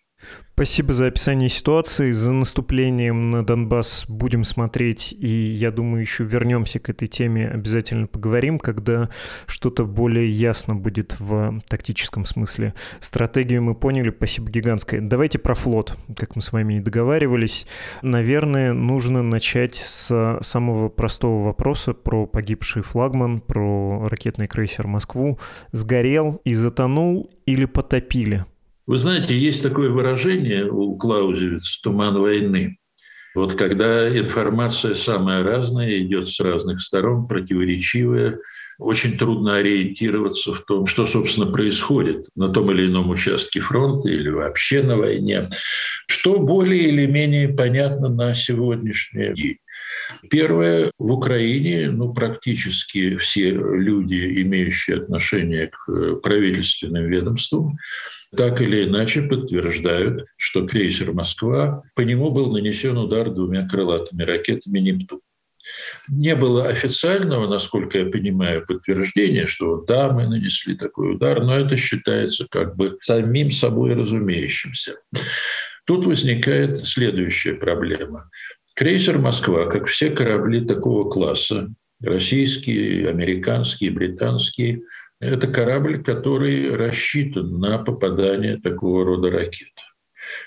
Спасибо 0.60 0.94
за 0.94 1.08
описание 1.08 1.48
ситуации. 1.48 2.12
За 2.12 2.34
наступлением 2.34 3.32
на 3.32 3.46
Донбасс 3.46 4.04
будем 4.10 4.44
смотреть, 4.44 5.16
и 5.18 5.28
я 5.28 5.72
думаю, 5.72 6.02
еще 6.02 6.26
вернемся 6.26 6.80
к 6.80 6.90
этой 6.90 7.08
теме, 7.08 7.48
обязательно 7.48 8.08
поговорим, 8.08 8.60
когда 8.60 9.10
что-то 9.46 9.86
более 9.86 10.30
ясно 10.30 10.76
будет 10.76 11.18
в 11.18 11.62
тактическом 11.70 12.26
смысле. 12.26 12.74
Стратегию 13.00 13.64
мы 13.64 13.74
поняли, 13.74 14.10
спасибо 14.10 14.50
гигантское. 14.50 15.00
Давайте 15.00 15.40
про 15.40 15.56
флот, 15.56 15.98
как 16.18 16.36
мы 16.36 16.42
с 16.42 16.52
вами 16.52 16.74
и 16.74 16.82
договаривались. 16.82 17.66
Наверное, 18.02 18.74
нужно 18.74 19.24
начать 19.24 19.76
с 19.76 20.40
самого 20.42 20.90
простого 20.90 21.46
вопроса 21.46 21.94
про 21.94 22.26
погибший 22.26 22.82
флагман, 22.82 23.40
про 23.40 24.10
ракетный 24.10 24.50
крейсер 24.50 24.88
«Москву». 24.88 25.40
Сгорел 25.72 26.42
и 26.44 26.54
затонул 26.54 27.32
или 27.46 27.64
потопили? 27.64 28.46
Вы 28.90 28.98
знаете, 28.98 29.38
есть 29.38 29.62
такое 29.62 29.92
выражение 29.92 30.66
у 30.66 30.98
Клаузевица 30.98 31.80
«туман 31.84 32.18
войны». 32.20 32.80
Вот 33.36 33.54
когда 33.54 34.10
информация 34.18 34.96
самая 34.96 35.44
разная, 35.44 36.00
идет 36.00 36.28
с 36.28 36.40
разных 36.40 36.82
сторон, 36.82 37.28
противоречивая, 37.28 38.40
очень 38.80 39.16
трудно 39.16 39.58
ориентироваться 39.58 40.56
в 40.56 40.62
том, 40.62 40.88
что, 40.88 41.06
собственно, 41.06 41.52
происходит 41.52 42.30
на 42.36 42.50
том 42.50 42.72
или 42.72 42.88
ином 42.88 43.12
участке 43.12 43.60
фронта 43.60 44.10
или 44.10 44.30
вообще 44.30 44.82
на 44.82 44.98
войне. 44.98 45.48
Что 46.08 46.40
более 46.40 46.86
или 46.86 47.06
менее 47.06 47.50
понятно 47.50 48.10
на 48.10 48.34
сегодняшний 48.34 49.36
день. 49.36 49.58
Первое, 50.32 50.90
в 50.98 51.12
Украине 51.12 51.92
ну, 51.92 52.12
практически 52.12 53.18
все 53.18 53.52
люди, 53.52 54.42
имеющие 54.42 54.98
отношение 54.98 55.68
к 55.68 56.16
правительственным 56.24 57.08
ведомствам, 57.08 57.78
так 58.36 58.62
или 58.62 58.86
иначе 58.86 59.24
подтверждают, 59.24 60.26
что 60.38 60.68
крейсер 60.68 61.14
«Москва», 61.14 61.84
по 61.96 62.02
нему 62.02 62.30
был 62.30 62.52
нанесен 62.52 62.98
удар 62.98 63.32
двумя 63.32 63.68
крылатыми 63.68 64.24
ракетами 64.24 64.80
«Нептун». 64.80 65.22
Не 66.08 66.36
было 66.36 66.68
официального, 66.68 67.48
насколько 67.48 68.00
я 68.00 68.06
понимаю, 68.06 68.66
подтверждения, 68.66 69.46
что 69.46 69.82
да, 69.82 70.12
мы 70.12 70.28
нанесли 70.28 70.76
такой 70.76 71.14
удар, 71.14 71.44
но 71.44 71.58
это 71.58 71.76
считается 71.78 72.48
как 72.50 72.76
бы 72.76 72.98
самим 73.02 73.52
собой 73.52 73.94
разумеющимся. 73.94 74.96
Тут 75.86 76.06
возникает 76.06 76.88
следующая 76.88 77.54
проблема. 77.54 78.30
Крейсер 78.76 79.20
«Москва», 79.20 79.66
как 79.66 79.88
все 79.88 80.10
корабли 80.12 80.62
такого 80.62 81.10
класса, 81.10 81.70
российские, 82.02 83.10
американские, 83.10 83.92
британские– 83.92 84.82
это 85.20 85.48
корабль, 85.48 86.02
который 86.02 86.74
рассчитан 86.76 87.60
на 87.60 87.78
попадание 87.80 88.58
такого 88.58 89.06
рода 89.06 89.30
ракет. 89.30 89.74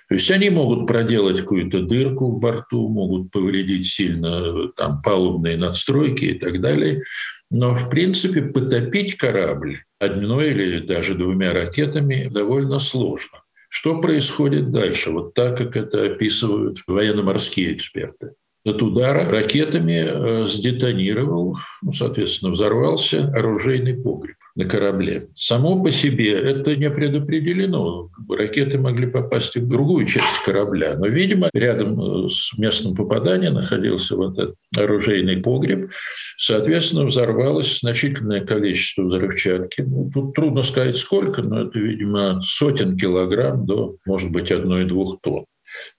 То 0.09 0.15
есть 0.15 0.31
они 0.31 0.51
могут 0.51 0.87
проделать 0.87 1.41
какую-то 1.41 1.83
дырку 1.83 2.31
в 2.31 2.39
борту, 2.39 2.89
могут 2.89 3.31
повредить 3.31 3.89
сильно 3.89 4.69
там, 4.77 5.03
палубные 5.03 5.59
надстройки 5.59 6.27
и 6.27 6.39
так 6.39 6.61
далее. 6.61 7.03
Но, 7.51 7.75
в 7.75 7.91
принципе, 7.91 8.43
потопить 8.43 9.17
корабль 9.17 9.83
одной 9.99 10.51
или 10.51 10.81
даже 10.81 11.15
двумя 11.15 11.53
ракетами 11.53 12.29
довольно 12.31 12.79
сложно. 12.79 13.43
Что 13.69 14.01
происходит 14.01 14.71
дальше? 14.71 15.11
Вот 15.11 15.35
так, 15.35 15.59
как 15.59 15.77
это 15.77 16.05
описывают 16.05 16.79
военно-морские 16.87 17.75
эксперты. 17.75 18.33
От 18.65 18.81
удара 18.81 19.29
ракетами 19.29 20.05
э, 20.05 20.47
сдетонировал, 20.47 21.57
ну, 21.83 21.93
соответственно, 21.93 22.53
взорвался 22.53 23.33
оружейный 23.35 24.01
погреб 24.01 24.37
на 24.55 24.65
корабле. 24.65 25.29
Само 25.35 25.83
по 25.83 25.91
себе 25.91 26.33
это 26.33 26.77
не 26.77 26.91
предопределено. 26.91 28.11
Ракеты 28.29 28.79
могли 28.79 29.07
попасть 29.07 29.57
в 29.57 29.69
другую 29.69 30.07
часть 30.07 30.43
корабля. 30.45 30.95
Но, 30.99 31.07
видимо, 31.07 31.49
рядом 31.55 32.27
э, 32.27 32.29
с 32.29 32.57
местом 32.59 32.95
попадания 32.95 33.51
находился 33.51 34.17
вот 34.17 34.39
этот 34.39 34.57
оружейный 34.77 35.39
погреб. 35.39 35.91
Соответственно, 36.37 37.07
взорвалось 37.07 37.81
значительное 37.81 38.45
количество 38.45 39.05
взрывчатки. 39.05 39.83
Ну, 39.83 40.11
тут 40.13 40.35
трудно 40.35 40.63
сказать 40.63 40.97
сколько, 40.97 41.43
но 41.43 41.63
это, 41.63 41.79
видимо, 41.79 42.41
сотен 42.45 42.97
килограмм 42.97 43.65
до, 43.65 43.97
может 44.07 44.31
быть, 44.31 44.51
одной-двух 44.51 45.21
тонн. 45.23 45.45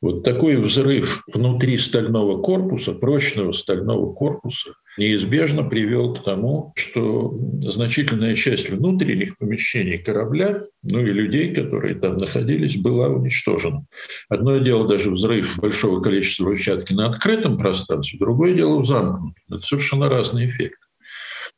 Вот 0.02 0.24
такой 0.24 0.58
взрыв 0.58 1.24
внутри 1.34 1.78
стального 1.78 2.42
корпуса, 2.42 2.94
прочного 2.94 3.52
стального 3.52 4.14
корпуса, 4.14 4.74
неизбежно 4.98 5.64
привел 5.64 6.14
к 6.14 6.24
тому, 6.24 6.74
что 6.76 7.36
значительная 7.62 8.36
часть 8.36 8.70
внутренних 8.70 9.38
помещений 9.38 9.98
корабля, 9.98 10.64
ну 10.84 11.00
и 11.00 11.12
людей, 11.12 11.54
которые 11.54 11.96
там 11.96 12.18
находились, 12.18 12.78
была 12.78 13.08
уничтожена. 13.08 13.86
Одно 14.30 14.58
дело 14.58 14.88
даже 14.88 15.12
взрыв 15.12 15.58
большого 15.60 16.02
количества 16.02 16.46
взрывчатки 16.46 16.94
на 16.94 17.08
открытом 17.08 17.58
пространстве, 17.58 18.20
другое 18.20 18.54
дело 18.54 18.80
в 18.80 18.86
замкнутом. 18.86 19.36
Это 19.50 19.62
совершенно 19.62 20.10
разный 20.10 20.50
эффект. 20.50 20.80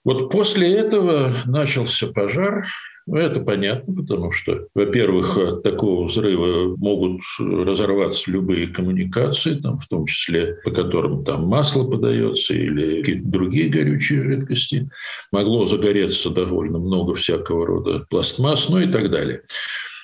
Вот 0.03 0.29
после 0.29 0.71
этого 0.71 1.33
начался 1.45 2.07
пожар, 2.07 2.67
ну, 3.07 3.17
это 3.17 3.39
понятно, 3.39 3.93
потому 3.93 4.31
что, 4.31 4.67
во-первых, 4.73 5.37
от 5.37 5.63
такого 5.63 6.05
взрыва 6.07 6.75
могут 6.75 7.21
разорваться 7.39 8.31
любые 8.31 8.67
коммуникации, 8.67 9.55
там, 9.55 9.77
в 9.77 9.87
том 9.87 10.05
числе 10.07 10.57
по 10.63 10.71
которым 10.71 11.23
там 11.23 11.45
масло 11.45 11.89
подается 11.89 12.55
или 12.55 13.01
какие-то 13.01 13.27
другие 13.27 13.69
горючие 13.69 14.23
жидкости. 14.23 14.89
Могло 15.31 15.65
загореться 15.67 16.31
довольно 16.31 16.79
много 16.79 17.13
всякого 17.13 17.67
рода 17.67 18.05
пластмасс, 18.09 18.69
ну 18.69 18.79
и 18.79 18.91
так 18.91 19.11
далее. 19.11 19.43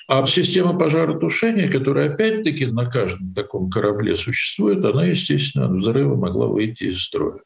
А 0.08 0.24
система 0.26 0.78
пожаротушения, 0.78 1.70
которая 1.70 2.10
опять-таки 2.10 2.66
на 2.66 2.86
каждом 2.86 3.34
таком 3.34 3.70
корабле 3.70 4.16
существует, 4.16 4.84
она, 4.84 5.06
естественно, 5.06 5.66
от 5.66 5.72
взрыва 5.72 6.16
могла 6.16 6.46
выйти 6.48 6.84
из 6.84 7.02
строя. 7.02 7.40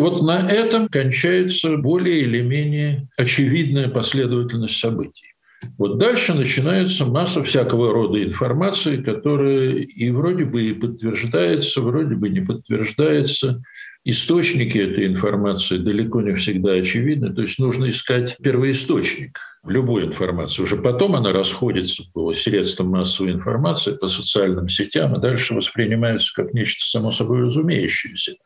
Вот 0.00 0.22
на 0.22 0.50
этом 0.50 0.88
кончается 0.88 1.76
более 1.76 2.20
или 2.20 2.40
менее 2.40 3.08
очевидная 3.18 3.88
последовательность 3.88 4.78
событий. 4.78 5.34
Вот 5.76 5.98
дальше 5.98 6.32
начинается 6.32 7.04
масса 7.04 7.44
всякого 7.44 7.92
рода 7.92 8.22
информации, 8.22 9.02
которая 9.02 9.72
и 9.72 10.10
вроде 10.10 10.46
бы 10.46 10.62
и 10.62 10.72
подтверждается, 10.72 11.82
вроде 11.82 12.14
бы 12.14 12.30
не 12.30 12.40
подтверждается. 12.40 13.62
Источники 14.02 14.78
этой 14.78 15.06
информации 15.06 15.76
далеко 15.76 16.22
не 16.22 16.34
всегда 16.34 16.72
очевидны, 16.72 17.34
то 17.34 17.42
есть 17.42 17.58
нужно 17.58 17.90
искать 17.90 18.34
первоисточник 18.42 19.38
любой 19.66 20.06
информации. 20.06 20.62
Уже 20.62 20.76
потом 20.76 21.16
она 21.16 21.32
расходится 21.32 22.04
по 22.14 22.32
средствам 22.32 22.88
массовой 22.88 23.32
информации, 23.32 23.92
по 23.92 24.08
социальным 24.08 24.70
сетям, 24.70 25.14
и 25.14 25.20
дальше 25.20 25.52
воспринимается 25.52 26.32
как 26.34 26.54
нечто 26.54 26.82
само 26.82 27.10
собой 27.10 27.42
разумеющееся. 27.42 28.36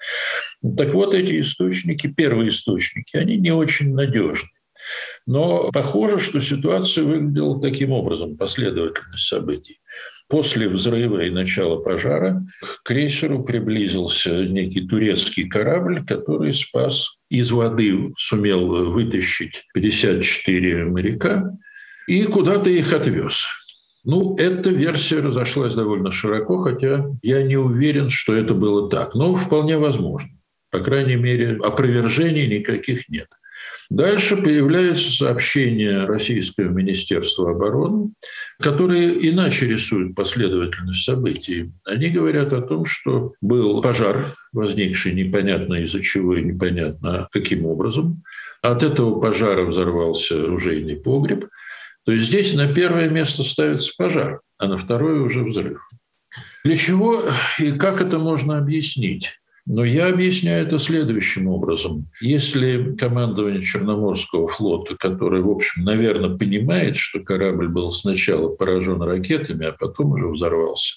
Так 0.77 0.93
вот, 0.93 1.15
эти 1.15 1.41
источники, 1.41 2.09
первые 2.09 2.49
источники, 2.49 3.17
они 3.17 3.37
не 3.37 3.53
очень 3.53 3.95
надежны. 3.95 4.49
Но 5.25 5.71
похоже, 5.71 6.19
что 6.19 6.41
ситуация 6.41 7.05
выглядела 7.05 7.61
таким 7.61 7.93
образом, 7.93 8.37
последовательность 8.37 9.29
событий. 9.29 9.79
После 10.29 10.69
взрыва 10.69 11.23
и 11.25 11.31
начала 11.31 11.81
пожара 11.81 12.43
к 12.61 12.83
крейсеру 12.83 13.45
приблизился 13.45 14.47
некий 14.47 14.87
турецкий 14.87 15.49
корабль, 15.49 16.05
который 16.05 16.55
спас 16.55 17.19
из 17.29 17.51
воды, 17.51 18.13
сумел 18.17 18.91
вытащить 18.91 19.65
54 19.75 20.87
моряка 20.87 21.49
и 22.09 22.25
куда-то 22.25 22.71
их 22.71 22.93
отвез. 22.93 23.47
Ну, 24.05 24.37
эта 24.37 24.71
версия 24.71 25.21
разошлась 25.21 25.75
довольно 25.75 26.11
широко, 26.11 26.59
хотя 26.59 27.07
я 27.23 27.43
не 27.43 27.57
уверен, 27.57 28.11
что 28.11 28.35
это 28.35 28.55
было 28.55 28.91
так. 28.91 29.15
Но 29.15 29.35
вполне 29.35 29.79
возможно. 29.79 30.31
По 30.71 30.81
крайней 30.81 31.17
мере, 31.17 31.57
опровержений 31.63 32.47
никаких 32.47 33.09
нет. 33.09 33.29
Дальше 33.91 34.37
появляются 34.37 35.11
сообщения 35.11 36.05
Российского 36.05 36.69
Министерства 36.69 37.51
обороны, 37.51 38.11
которые 38.61 39.29
иначе 39.29 39.67
рисуют 39.67 40.15
последовательность 40.15 41.05
событий. 41.05 41.73
Они 41.87 42.09
говорят 42.09 42.53
о 42.53 42.63
том, 42.63 42.85
что 42.87 43.33
был 43.41 43.83
пожар, 43.83 44.35
возникший 44.53 45.13
непонятно 45.13 45.75
из-за 45.85 46.01
чего 46.01 46.37
и 46.37 46.43
непонятно 46.43 47.29
каким 47.31 47.67
образом. 47.67 48.23
От 48.63 48.83
этого 48.83 49.21
пожара 49.21 49.65
взорвался 49.67 50.43
оружейный 50.43 50.97
погреб. 50.97 51.49
То 52.05 52.13
есть 52.13 52.27
здесь 52.27 52.55
на 52.55 52.73
первое 52.73 53.09
место 53.09 53.43
ставится 53.43 53.93
пожар, 53.97 54.41
а 54.59 54.67
на 54.67 54.79
второе 54.79 55.21
уже 55.21 55.45
взрыв. 55.45 55.81
Для 56.65 56.77
чего 56.77 57.23
и 57.59 57.73
как 57.73 58.01
это 58.01 58.19
можно 58.19 58.57
объяснить? 58.57 59.39
Но 59.67 59.83
я 59.83 60.09
объясняю 60.09 60.67
это 60.67 60.79
следующим 60.79 61.49
образом. 61.49 62.07
Если 62.21 62.95
командование 62.97 63.63
Черноморского 63.63 64.47
флота, 64.47 64.95
которое, 64.97 65.41
в 65.41 65.51
общем, 65.51 65.85
наверное, 65.85 66.37
понимает, 66.37 66.97
что 66.97 67.21
корабль 67.21 67.69
был 67.69 67.91
сначала 67.91 68.55
поражен 68.55 69.01
ракетами, 69.01 69.67
а 69.67 69.73
потом 69.73 70.13
уже 70.13 70.29
взорвался, 70.29 70.97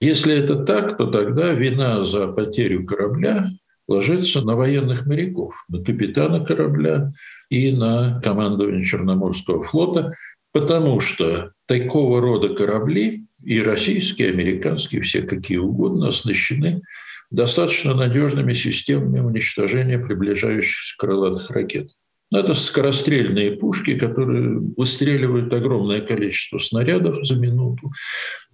если 0.00 0.34
это 0.34 0.64
так, 0.64 0.96
то 0.96 1.06
тогда 1.06 1.52
вина 1.52 2.02
за 2.02 2.28
потерю 2.28 2.86
корабля 2.86 3.50
ложится 3.86 4.40
на 4.40 4.56
военных 4.56 5.06
моряков, 5.06 5.54
на 5.68 5.84
капитана 5.84 6.44
корабля 6.44 7.12
и 7.50 7.72
на 7.72 8.20
командование 8.24 8.82
Черноморского 8.82 9.62
флота, 9.62 10.10
потому 10.52 10.98
что 10.98 11.52
такого 11.66 12.20
рода 12.20 12.48
корабли, 12.54 13.26
и 13.44 13.60
российские, 13.60 14.28
и 14.28 14.32
американские, 14.32 15.02
все 15.02 15.22
какие 15.22 15.58
угодно, 15.58 16.08
оснащены 16.08 16.82
достаточно 17.32 17.94
надежными 17.94 18.52
системами 18.52 19.20
уничтожения 19.20 19.98
приближающихся 19.98 20.94
крылатых 20.98 21.50
ракет. 21.50 21.90
Но 22.30 22.38
это 22.38 22.54
скорострельные 22.54 23.52
пушки, 23.52 23.98
которые 23.98 24.58
выстреливают 24.76 25.52
огромное 25.52 26.00
количество 26.00 26.58
снарядов 26.58 27.26
за 27.26 27.36
минуту. 27.36 27.90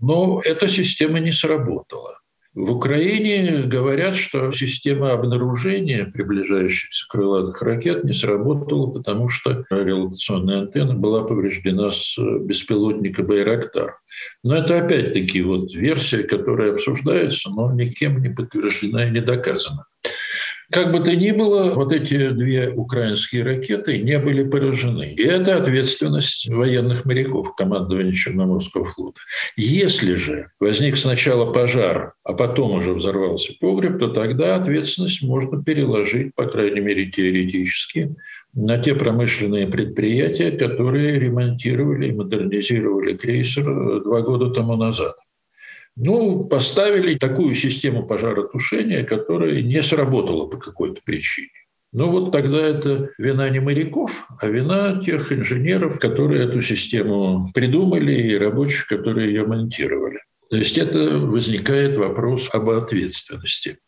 Но 0.00 0.40
эта 0.44 0.66
система 0.68 1.20
не 1.20 1.32
сработала. 1.32 2.17
В 2.58 2.72
Украине 2.72 3.62
говорят, 3.66 4.16
что 4.16 4.50
система 4.50 5.12
обнаружения 5.12 6.06
приближающихся 6.06 7.06
крылатых 7.08 7.62
ракет 7.62 8.02
не 8.02 8.12
сработала, 8.12 8.88
потому 8.90 9.28
что 9.28 9.64
релокационная 9.70 10.62
антенна 10.62 10.94
была 10.94 11.22
повреждена 11.22 11.92
с 11.92 12.18
беспилотника 12.18 13.22
«Байрактар». 13.22 14.00
Но 14.42 14.56
это 14.56 14.84
опять-таки 14.84 15.40
вот 15.42 15.72
версия, 15.72 16.24
которая 16.24 16.72
обсуждается, 16.72 17.48
но 17.50 17.72
никем 17.72 18.20
не 18.20 18.30
подтверждена 18.30 19.06
и 19.06 19.12
не 19.12 19.20
доказана. 19.20 19.86
Как 20.70 20.92
бы 20.92 21.00
то 21.00 21.16
ни 21.16 21.30
было, 21.30 21.72
вот 21.74 21.92
эти 21.94 22.28
две 22.28 22.68
украинские 22.68 23.42
ракеты 23.42 23.98
не 24.02 24.18
были 24.18 24.44
поражены. 24.44 25.14
И 25.14 25.22
это 25.22 25.56
ответственность 25.56 26.46
военных 26.46 27.06
моряков, 27.06 27.54
командования 27.54 28.12
Черноморского 28.12 28.84
флота. 28.84 29.18
Если 29.56 30.14
же 30.14 30.50
возник 30.60 30.98
сначала 30.98 31.50
пожар, 31.50 32.12
а 32.22 32.34
потом 32.34 32.72
уже 32.72 32.92
взорвался 32.92 33.54
погреб, 33.58 33.98
то 33.98 34.08
тогда 34.08 34.56
ответственность 34.56 35.22
можно 35.22 35.62
переложить, 35.62 36.34
по 36.34 36.44
крайней 36.44 36.80
мере 36.80 37.06
теоретически, 37.06 38.14
на 38.52 38.76
те 38.76 38.94
промышленные 38.94 39.68
предприятия, 39.68 40.50
которые 40.50 41.18
ремонтировали 41.18 42.08
и 42.08 42.12
модернизировали 42.12 43.16
крейсер 43.16 44.02
два 44.02 44.20
года 44.20 44.50
тому 44.50 44.76
назад. 44.76 45.16
Ну, 46.00 46.44
поставили 46.44 47.18
такую 47.18 47.56
систему 47.56 48.06
пожаротушения, 48.06 49.02
которая 49.02 49.62
не 49.62 49.82
сработала 49.82 50.46
по 50.46 50.56
какой-то 50.56 51.00
причине. 51.04 51.50
Ну 51.92 52.10
вот 52.10 52.30
тогда 52.30 52.60
это 52.60 53.10
вина 53.18 53.48
не 53.50 53.58
моряков, 53.58 54.26
а 54.40 54.46
вина 54.46 55.00
тех 55.04 55.32
инженеров, 55.32 55.98
которые 55.98 56.44
эту 56.44 56.60
систему 56.60 57.50
придумали 57.52 58.12
и 58.12 58.36
рабочих, 58.36 58.86
которые 58.86 59.28
ее 59.28 59.44
монтировали. 59.44 60.20
То 60.50 60.56
есть 60.56 60.78
это 60.78 61.18
возникает 61.18 61.96
вопрос 61.96 62.48
об 62.52 62.70
ответственности. 62.70 63.78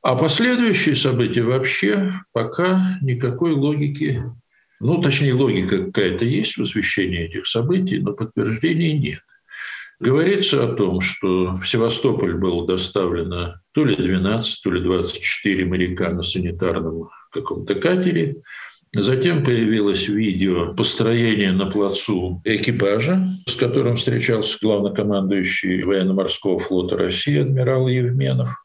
А 0.00 0.14
последующие 0.14 0.94
события 0.94 1.42
вообще 1.42 2.12
пока 2.32 2.98
никакой 3.02 3.52
логики, 3.52 4.22
ну, 4.78 5.02
точнее, 5.02 5.34
логика 5.34 5.86
какая-то 5.86 6.24
есть 6.24 6.56
в 6.56 6.62
освещении 6.62 7.24
этих 7.24 7.46
событий, 7.46 7.98
но 7.98 8.12
подтверждений 8.12 8.92
нет. 8.92 9.22
Говорится 10.02 10.64
о 10.64 10.74
том, 10.74 11.00
что 11.00 11.58
в 11.58 11.64
Севастополь 11.64 12.34
было 12.34 12.66
доставлено 12.66 13.60
то 13.70 13.84
ли 13.84 13.94
12, 13.94 14.60
то 14.60 14.72
ли 14.72 14.82
24 14.82 15.64
моряка 15.64 16.10
на 16.10 16.24
санитарном 16.24 17.08
каком-то 17.30 17.76
катере. 17.76 18.34
Затем 18.92 19.44
появилось 19.44 20.08
видео 20.08 20.74
построения 20.74 21.52
на 21.52 21.66
плацу 21.66 22.42
экипажа, 22.44 23.28
с 23.46 23.54
которым 23.54 23.94
встречался 23.94 24.58
главнокомандующий 24.60 25.84
военно-морского 25.84 26.58
флота 26.58 26.96
России 26.96 27.38
адмирал 27.38 27.86
Евменов. 27.86 28.56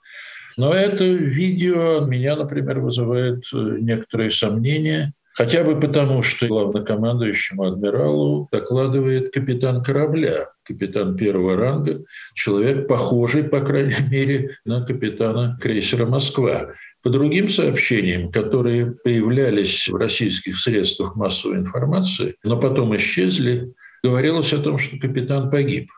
Но 0.58 0.73
это 0.73 1.06
видео 1.06 2.00
меня, 2.04 2.36
например, 2.36 2.80
вызывает 2.80 3.43
некоторые 3.54 4.32
сомнения, 4.32 5.13
хотя 5.38 5.63
бы 5.63 5.80
потому, 5.80 6.23
что 6.23 6.47
главнокомандующему 6.47 7.63
адмиралу 7.63 8.50
докладывает 8.52 9.32
капитан 9.32 9.84
корабля, 9.84 10.50
капитан 10.63 11.15
первого 11.15 11.56
ранга, 11.56 12.02
человек, 12.34 12.88
похожий, 12.88 13.43
по 13.43 13.62
крайней 13.62 14.10
мере, 14.10 14.58
на 14.65 14.84
капитана 14.84 15.58
крейсера 15.62 16.08
«Москва». 16.08 16.73
По 17.04 17.12
другим 17.12 17.47
сообщениям, 17.47 18.32
которые 18.32 18.95
появлялись 19.04 19.88
в 19.88 19.95
российских 19.95 20.58
средствах 20.58 21.15
массовой 21.15 21.58
информации, 21.58 22.36
но 22.43 22.60
потом 22.60 22.97
исчезли, 22.97 23.71
говорилось 24.04 24.52
о 24.52 24.58
том, 24.58 24.80
что 24.80 24.97
капитан 24.97 25.52
погиб. 25.52 25.89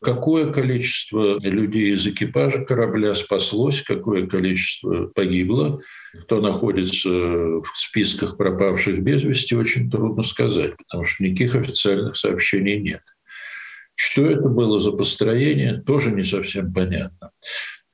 Какое 0.00 0.52
количество 0.52 1.38
людей 1.42 1.92
из 1.92 2.06
экипажа 2.06 2.64
корабля 2.64 3.16
спаслось, 3.16 3.82
какое 3.82 4.28
количество 4.28 5.08
погибло, 5.08 5.80
кто 6.22 6.40
находится 6.40 7.08
в 7.10 7.72
списках 7.74 8.36
пропавших 8.36 9.00
без 9.00 9.22
вести, 9.22 9.54
очень 9.54 9.90
трудно 9.90 10.22
сказать, 10.22 10.76
потому 10.76 11.04
что 11.04 11.24
никаких 11.24 11.54
официальных 11.54 12.16
сообщений 12.16 12.78
нет. 12.78 13.02
Что 13.94 14.26
это 14.26 14.48
было 14.48 14.78
за 14.78 14.92
построение, 14.92 15.82
тоже 15.84 16.12
не 16.12 16.24
совсем 16.24 16.72
понятно. 16.72 17.32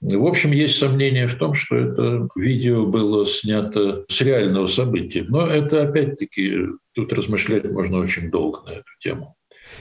В 0.00 0.26
общем, 0.26 0.52
есть 0.52 0.76
сомнения 0.76 1.26
в 1.26 1.36
том, 1.36 1.54
что 1.54 1.76
это 1.76 2.28
видео 2.36 2.84
было 2.84 3.24
снято 3.24 4.04
с 4.08 4.20
реального 4.20 4.66
события. 4.66 5.24
Но 5.26 5.46
это, 5.46 5.88
опять-таки, 5.88 6.66
тут 6.94 7.12
размышлять 7.14 7.64
можно 7.64 7.98
очень 7.98 8.30
долго 8.30 8.60
на 8.66 8.74
эту 8.74 8.90
тему. 8.98 9.36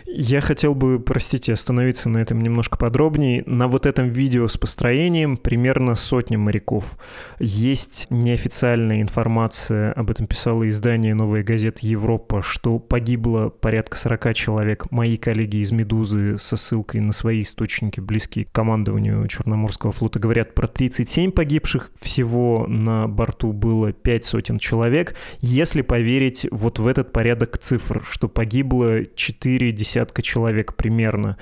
Я 0.06 0.42
хотел 0.42 0.76
бы, 0.76 1.00
простите, 1.00 1.54
остановиться 1.54 2.10
на 2.10 2.20
этом 2.20 2.42
немножко 2.42 2.78
подробнее. 2.78 3.44
На 3.46 3.68
вот 3.68 3.86
этом 3.86 4.10
видео 4.10 4.48
с 4.48 4.58
построением 4.58 5.38
примерно 5.38 5.96
сотня 5.96 6.38
моряков. 6.38 6.98
Есть 7.40 8.08
неофициальная 8.10 9.02
информация, 9.02 9.92
об 9.94 10.12
этом 10.12 10.28
писало 10.28 10.68
издание 10.70 11.14
«Новая 11.14 11.44
газета 11.44 11.80
Европа», 11.82 12.42
что 12.42 12.80
погибло 12.80 13.50
порядка 13.50 13.98
40 13.98 14.34
человек. 14.34 14.92
Мои 14.92 15.18
коллеги 15.18 15.58
из 15.58 15.72
«Медузы» 15.72 16.38
со 16.38 16.58
ссылкой 16.58 17.02
на 17.02 17.14
свои 17.14 17.42
источники, 17.42 18.00
близкие 18.00 18.46
к 18.46 18.52
командованию 18.52 19.28
Черноморского 19.28 19.92
флота, 19.92 20.20
говорят 20.20 20.56
про 20.56 20.68
37 20.68 21.32
погибших. 21.32 21.92
Всего 22.00 22.66
на 22.68 23.08
борту 23.08 23.54
было 23.54 23.92
5 23.92 24.26
сотен 24.26 24.60
человек. 24.60 25.16
Если 25.40 25.82
поверить 25.82 26.48
вот 26.52 26.80
в 26.80 26.88
этот 26.88 27.12
порядок 27.12 27.58
цифр, 27.58 28.04
что 28.10 28.28
погибло 28.28 29.06
4 29.06 29.72
десятка 29.84 30.22
человек 30.22 30.76
примерно. 30.76 31.38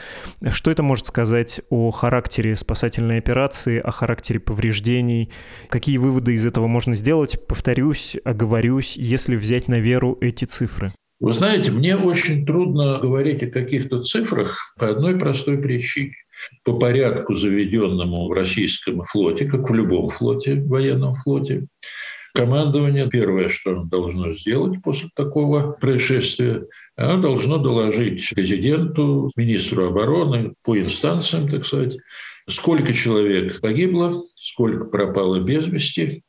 Что 0.50 0.72
это 0.72 0.82
может 0.82 1.06
сказать 1.06 1.62
о 1.70 1.92
характере 1.92 2.56
спасательной 2.56 3.20
операции, 3.20 3.80
о 3.80 3.92
характере 3.92 4.40
повреждений? 4.40 5.30
Какие 5.70 5.98
выводы 5.98 6.34
из 6.34 6.46
этого 6.48 6.66
можно 6.66 6.96
сделать? 6.96 7.38
Повторюсь, 7.48 8.18
оговорюсь, 8.26 8.98
если 8.98 9.36
взять 9.36 9.68
на 9.68 9.80
веру 9.80 10.18
эти 10.22 10.46
цифры. 10.46 10.92
Вы 11.20 11.34
знаете, 11.34 11.72
мне 11.72 11.96
очень 11.96 12.48
трудно 12.48 12.98
говорить 13.00 13.44
о 13.44 13.52
каких-то 13.52 14.00
цифрах 14.00 14.74
по 14.80 14.90
одной 14.90 15.20
простой 15.20 15.60
причине. 15.60 16.16
По 16.64 16.74
порядку, 16.74 17.36
заведенному 17.36 18.28
в 18.28 18.32
российском 18.32 19.04
флоте, 19.04 19.46
как 19.46 19.70
в 19.70 19.74
любом 19.76 20.10
флоте, 20.10 20.60
военном 20.60 21.14
флоте, 21.14 21.68
командование 22.34 23.08
первое, 23.08 23.50
что 23.50 23.72
оно 23.72 23.84
должно 23.84 24.34
сделать 24.34 24.82
после 24.82 25.10
такого 25.16 25.74
происшествия, 25.74 26.64
оно 26.96 27.22
должно 27.22 27.58
доложить 27.58 28.30
президенту, 28.36 29.32
министру 29.36 29.88
обороны, 29.88 30.54
по 30.64 30.78
инстанциям, 30.78 31.50
так 31.50 31.66
сказать, 31.66 31.98
сколько 32.48 32.94
человек 32.94 33.60
погибло, 33.62 34.24
сколько 34.36 34.86
пропало 34.86 35.40
без 35.40 35.68
вести. 35.68 36.24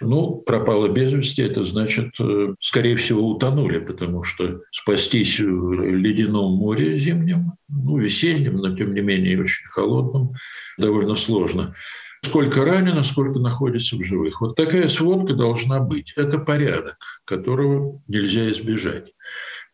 Ну, 0.00 0.36
пропало 0.36 0.88
без 0.88 1.12
вести, 1.12 1.42
это 1.42 1.62
значит, 1.62 2.10
э, 2.20 2.54
скорее 2.60 2.96
всего, 2.96 3.28
утонули, 3.28 3.78
потому 3.78 4.22
что 4.22 4.60
спастись 4.70 5.38
в 5.40 5.72
ледяном 5.72 6.52
море 6.52 6.98
зимнем, 6.98 7.52
ну, 7.68 7.96
весеннем, 7.98 8.56
но 8.56 8.76
тем 8.76 8.92
не 8.92 9.00
менее 9.00 9.40
очень 9.40 9.64
холодном, 9.66 10.34
довольно 10.78 11.14
сложно. 11.14 11.74
Сколько 12.22 12.64
ранено, 12.64 13.02
сколько 13.02 13.38
находится 13.38 13.96
в 13.96 14.02
живых. 14.02 14.40
Вот 14.40 14.56
такая 14.56 14.88
сводка 14.88 15.34
должна 15.34 15.80
быть. 15.80 16.12
Это 16.16 16.38
порядок, 16.38 16.96
которого 17.24 18.02
нельзя 18.08 18.50
избежать. 18.50 19.12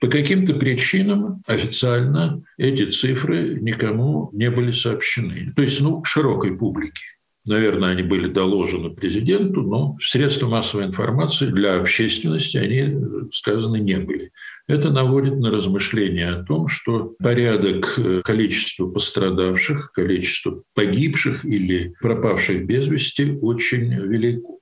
По 0.00 0.08
каким-то 0.08 0.54
причинам 0.54 1.42
официально 1.46 2.42
эти 2.56 2.86
цифры 2.86 3.58
никому 3.60 4.30
не 4.32 4.50
были 4.50 4.72
сообщены. 4.72 5.52
То 5.54 5.62
есть, 5.62 5.80
ну, 5.80 6.02
широкой 6.04 6.56
публике. 6.56 7.02
Наверное, 7.46 7.90
они 7.90 8.02
были 8.02 8.28
доложены 8.28 8.90
президенту, 8.90 9.62
но 9.62 9.96
средства 10.00 10.46
массовой 10.46 10.84
информации 10.84 11.46
для 11.46 11.80
общественности 11.80 12.58
они 12.58 12.96
сказаны 13.32 13.78
не 13.78 13.98
были. 13.98 14.30
Это 14.66 14.90
наводит 14.90 15.38
на 15.38 15.50
размышления 15.50 16.28
о 16.28 16.44
том, 16.44 16.68
что 16.68 17.14
порядок 17.18 17.94
э, 17.98 18.20
количества 18.22 18.88
пострадавших, 18.88 19.92
количество 19.92 20.62
погибших 20.74 21.44
или 21.44 21.94
пропавших 22.00 22.66
без 22.66 22.86
вести 22.88 23.38
очень 23.40 23.94
велико. 23.94 24.59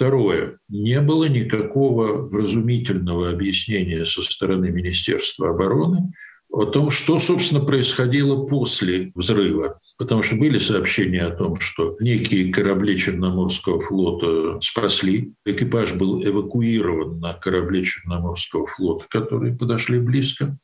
Второе. 0.00 0.56
Не 0.70 1.02
было 1.02 1.26
никакого 1.26 2.26
вразумительного 2.26 3.28
объяснения 3.28 4.06
со 4.06 4.22
стороны 4.22 4.70
Министерства 4.70 5.50
обороны 5.50 6.14
о 6.50 6.64
том, 6.64 6.88
что, 6.88 7.18
собственно, 7.18 7.62
происходило 7.62 8.46
после 8.46 9.12
взрыва. 9.14 9.78
Потому 9.98 10.22
что 10.22 10.36
были 10.36 10.56
сообщения 10.56 11.24
о 11.26 11.36
том, 11.36 11.56
что 11.60 11.98
некие 12.00 12.50
корабли 12.50 12.96
Черноморского 12.96 13.82
флота 13.82 14.58
спасли. 14.62 15.34
Экипаж 15.44 15.92
был 15.92 16.24
эвакуирован 16.24 17.20
на 17.20 17.34
корабли 17.34 17.84
Черноморского 17.84 18.68
флота, 18.68 19.04
которые 19.10 19.54
подошли 19.54 20.00
близко. 20.00 20.56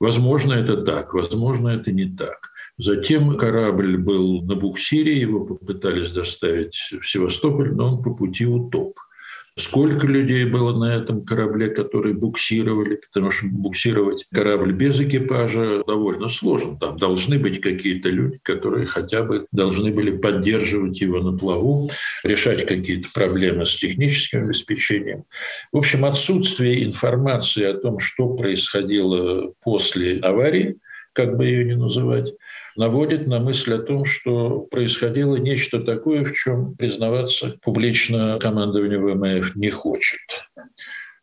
Возможно, 0.00 0.54
это 0.54 0.78
так, 0.78 1.12
возможно, 1.12 1.68
это 1.68 1.92
не 1.92 2.06
так. 2.06 2.38
Затем 2.78 3.36
корабль 3.36 3.96
был 3.96 4.42
на 4.42 4.54
буксире, 4.54 5.18
его 5.18 5.44
попытались 5.44 6.12
доставить 6.12 6.92
в 7.00 7.04
Севастополь, 7.04 7.72
но 7.72 7.94
он 7.94 8.02
по 8.02 8.14
пути 8.14 8.46
утоп. 8.46 8.94
Сколько 9.58 10.06
людей 10.06 10.44
было 10.44 10.78
на 10.78 10.94
этом 10.94 11.24
корабле, 11.24 11.68
которые 11.70 12.14
буксировали, 12.14 13.00
потому 13.10 13.32
что 13.32 13.46
буксировать 13.46 14.24
корабль 14.32 14.72
без 14.72 15.00
экипажа 15.00 15.82
довольно 15.84 16.28
сложно. 16.28 16.78
Там 16.78 16.96
должны 16.96 17.40
быть 17.40 17.60
какие-то 17.60 18.08
люди, 18.08 18.38
которые 18.44 18.86
хотя 18.86 19.24
бы 19.24 19.46
должны 19.50 19.92
были 19.92 20.16
поддерживать 20.16 21.00
его 21.00 21.20
на 21.20 21.36
плаву, 21.36 21.90
решать 22.22 22.66
какие-то 22.66 23.08
проблемы 23.12 23.66
с 23.66 23.74
техническим 23.74 24.44
обеспечением. 24.44 25.24
В 25.72 25.78
общем, 25.78 26.04
отсутствие 26.04 26.84
информации 26.84 27.64
о 27.64 27.74
том, 27.74 27.98
что 27.98 28.34
происходило 28.34 29.52
после 29.64 30.20
аварии, 30.20 30.76
как 31.12 31.36
бы 31.36 31.46
ее 31.46 31.64
ни 31.64 31.72
называть, 31.72 32.32
наводит 32.78 33.26
на 33.26 33.40
мысль 33.40 33.74
о 33.74 33.78
том, 33.78 34.04
что 34.04 34.60
происходило 34.60 35.36
нечто 35.36 35.80
такое, 35.80 36.24
в 36.24 36.32
чем 36.32 36.76
признаваться 36.76 37.56
публично 37.60 38.38
командование 38.40 39.00
ВМФ 39.00 39.56
не 39.56 39.68
хочет. 39.68 40.20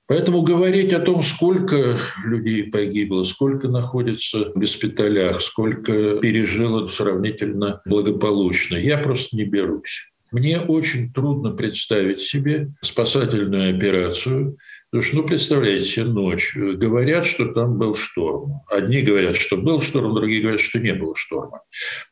Поэтому 0.08 0.44
говорить 0.44 0.94
о 0.94 1.00
том, 1.00 1.24
сколько 1.24 2.00
людей 2.26 2.70
погибло, 2.70 3.24
сколько 3.24 3.70
находится 3.70 4.52
в 4.52 4.60
госпиталях, 4.60 5.42
сколько 5.42 6.18
пережило 6.18 6.86
сравнительно 6.88 7.82
благополучно, 7.86 8.76
я 8.76 8.98
просто 8.98 9.38
не 9.38 9.46
берусь. 9.46 10.12
Мне 10.32 10.60
очень 10.60 11.14
трудно 11.14 11.52
представить 11.52 12.20
себе 12.20 12.74
спасательную 12.82 13.76
операцию, 13.76 14.58
Потому 14.92 15.04
что, 15.04 15.18
ну, 15.18 15.24
представляете 15.24 16.04
ночь. 16.04 16.56
Говорят, 16.56 17.26
что 17.26 17.48
там 17.48 17.78
был 17.78 17.96
шторм. 17.96 18.62
Одни 18.72 19.02
говорят, 19.02 19.36
что 19.36 19.58
был 19.58 19.82
шторм, 19.82 20.16
другие 20.16 20.42
говорят, 20.42 20.62
что 20.62 20.80
не 20.80 20.94
было 20.94 21.14
шторма. 21.16 21.62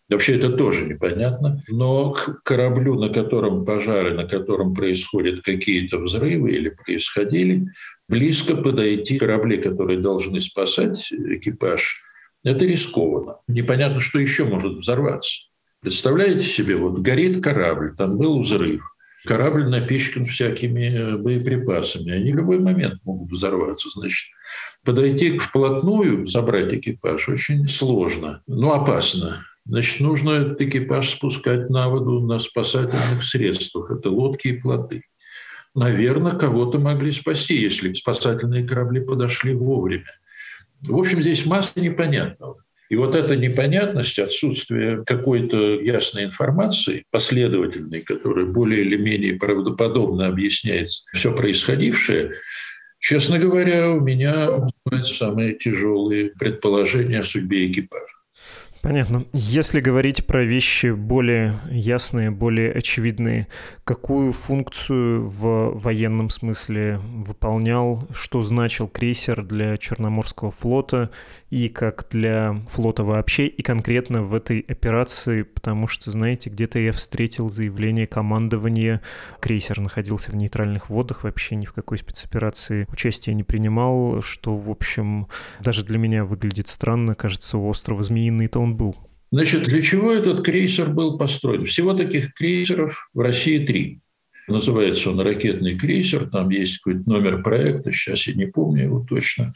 Вообще 0.09 0.35
это 0.35 0.49
тоже 0.51 0.85
непонятно. 0.85 1.63
Но 1.69 2.11
к 2.11 2.41
кораблю, 2.43 2.99
на 2.99 3.09
котором 3.09 3.63
пожары, 3.63 4.13
на 4.13 4.27
котором 4.27 4.73
происходят 4.73 5.43
какие-то 5.43 5.97
взрывы 5.99 6.51
или 6.51 6.69
происходили, 6.69 7.67
близко 8.09 8.55
подойти 8.55 9.17
корабли, 9.17 9.57
которые 9.57 9.99
должны 9.99 10.41
спасать 10.41 11.11
экипаж, 11.11 12.01
это 12.43 12.65
рискованно. 12.65 13.37
Непонятно, 13.47 13.99
что 14.01 14.19
еще 14.19 14.45
может 14.45 14.73
взорваться. 14.73 15.47
Представляете 15.81 16.45
себе, 16.45 16.75
вот 16.75 16.99
горит 16.99 17.43
корабль, 17.43 17.95
там 17.95 18.17
был 18.17 18.39
взрыв, 18.39 18.83
Корабль 19.25 19.69
напичкан 19.69 20.25
всякими 20.25 20.89
э, 20.89 21.17
боеприпасами. 21.17 22.11
Они 22.11 22.33
в 22.33 22.37
любой 22.37 22.59
момент 22.59 22.99
могут 23.05 23.31
взорваться. 23.31 23.89
Значит, 23.89 24.27
подойти 24.83 25.37
вплотную, 25.37 26.27
забрать 26.27 26.73
экипаж 26.73 27.29
очень 27.29 27.67
сложно, 27.67 28.41
но 28.47 28.73
опасно. 28.73 29.45
Значит, 29.65 30.01
нужно 30.01 30.31
этот 30.31 30.61
экипаж 30.61 31.09
спускать 31.09 31.69
на 31.69 31.87
воду 31.87 32.19
на 32.19 32.37
спасательных 32.39 33.23
средствах. 33.23 33.91
Это 33.91 34.09
лодки 34.09 34.49
и 34.49 34.59
плоты. 34.59 35.03
наверное, 35.73 36.33
кого-то 36.33 36.77
могли 36.77 37.11
спасти, 37.11 37.55
если 37.55 37.93
спасательные 37.93 38.67
корабли 38.67 38.99
подошли 38.99 39.53
вовремя. 39.53 40.11
В 40.81 40.97
общем, 40.97 41.21
здесь 41.21 41.45
масса 41.45 41.79
непонятного. 41.79 42.63
И 42.93 42.95
вот 42.95 43.15
эта 43.15 43.35
непонятность, 43.35 44.19
отсутствие 44.19 45.03
какой-то 45.03 45.57
ясной 45.81 46.25
информации, 46.25 47.05
последовательной, 47.09 48.01
которая 48.01 48.45
более 48.45 48.81
или 48.81 48.97
менее 48.97 49.33
правдоподобно 49.33 50.27
объясняет 50.27 50.89
все 51.11 51.35
происходившее, 51.35 52.33
честно 52.99 53.39
говоря, 53.39 53.89
у 53.89 53.99
меня 53.99 54.69
самые 55.01 55.55
тяжелые 55.55 56.33
предположения 56.37 57.21
о 57.21 57.23
судьбе 57.23 57.65
экипажа. 57.65 58.13
Понятно. 58.83 59.23
Если 59.31 59.79
говорить 59.79 60.27
про 60.27 60.43
вещи 60.43 60.91
более 60.91 61.55
ясные, 61.71 62.31
более 62.31 62.69
очевидные, 62.69 63.47
какую 63.85 64.33
функцию 64.33 65.25
в 65.25 65.79
военном 65.79 66.29
смысле 66.29 66.99
выполнял, 67.01 68.05
что 68.13 68.41
значил 68.41 68.89
крейсер 68.89 69.41
для 69.41 69.77
Черноморского 69.77 70.51
флота 70.51 71.11
и 71.49 71.69
как 71.69 72.07
для 72.11 72.57
флота 72.71 73.05
вообще, 73.05 73.47
и 73.47 73.61
конкретно 73.61 74.21
в 74.21 74.35
этой 74.35 74.59
операции, 74.59 75.43
потому 75.43 75.87
что, 75.87 76.11
знаете, 76.11 76.49
где-то 76.49 76.77
я 76.77 76.91
встретил 76.91 77.49
заявление 77.49 78.05
командования, 78.05 79.01
крейсер 79.39 79.79
находился 79.79 80.31
в 80.31 80.35
нейтральных 80.35 80.89
водах, 80.89 81.23
вообще 81.23 81.55
ни 81.55 81.63
в 81.63 81.71
какой 81.71 81.99
спецоперации 81.99 82.85
участия 82.91 83.33
не 83.33 83.43
принимал, 83.43 84.21
что, 84.21 84.57
в 84.57 84.69
общем, 84.69 85.27
даже 85.61 85.85
для 85.85 85.97
меня 85.97 86.25
выглядит 86.25 86.67
странно, 86.67 87.15
кажется, 87.15 87.57
у 87.57 87.69
острова 87.69 88.03
Змеиный-то 88.03 88.59
он 88.59 88.72
был. 88.73 88.95
Значит, 89.31 89.63
для 89.63 89.81
чего 89.81 90.11
этот 90.11 90.45
крейсер 90.45 90.89
был 90.89 91.17
построен? 91.17 91.65
Всего 91.65 91.93
таких 91.93 92.33
крейсеров 92.33 93.09
в 93.13 93.19
России 93.19 93.65
три. 93.65 94.01
Называется 94.47 95.09
он 95.09 95.21
ракетный 95.21 95.77
крейсер, 95.77 96.29
там 96.29 96.49
есть 96.49 96.79
какой-то 96.79 97.09
номер 97.09 97.41
проекта, 97.41 97.91
сейчас 97.91 98.27
я 98.27 98.33
не 98.33 98.45
помню 98.45 98.83
его 98.83 98.99
точно. 98.99 99.53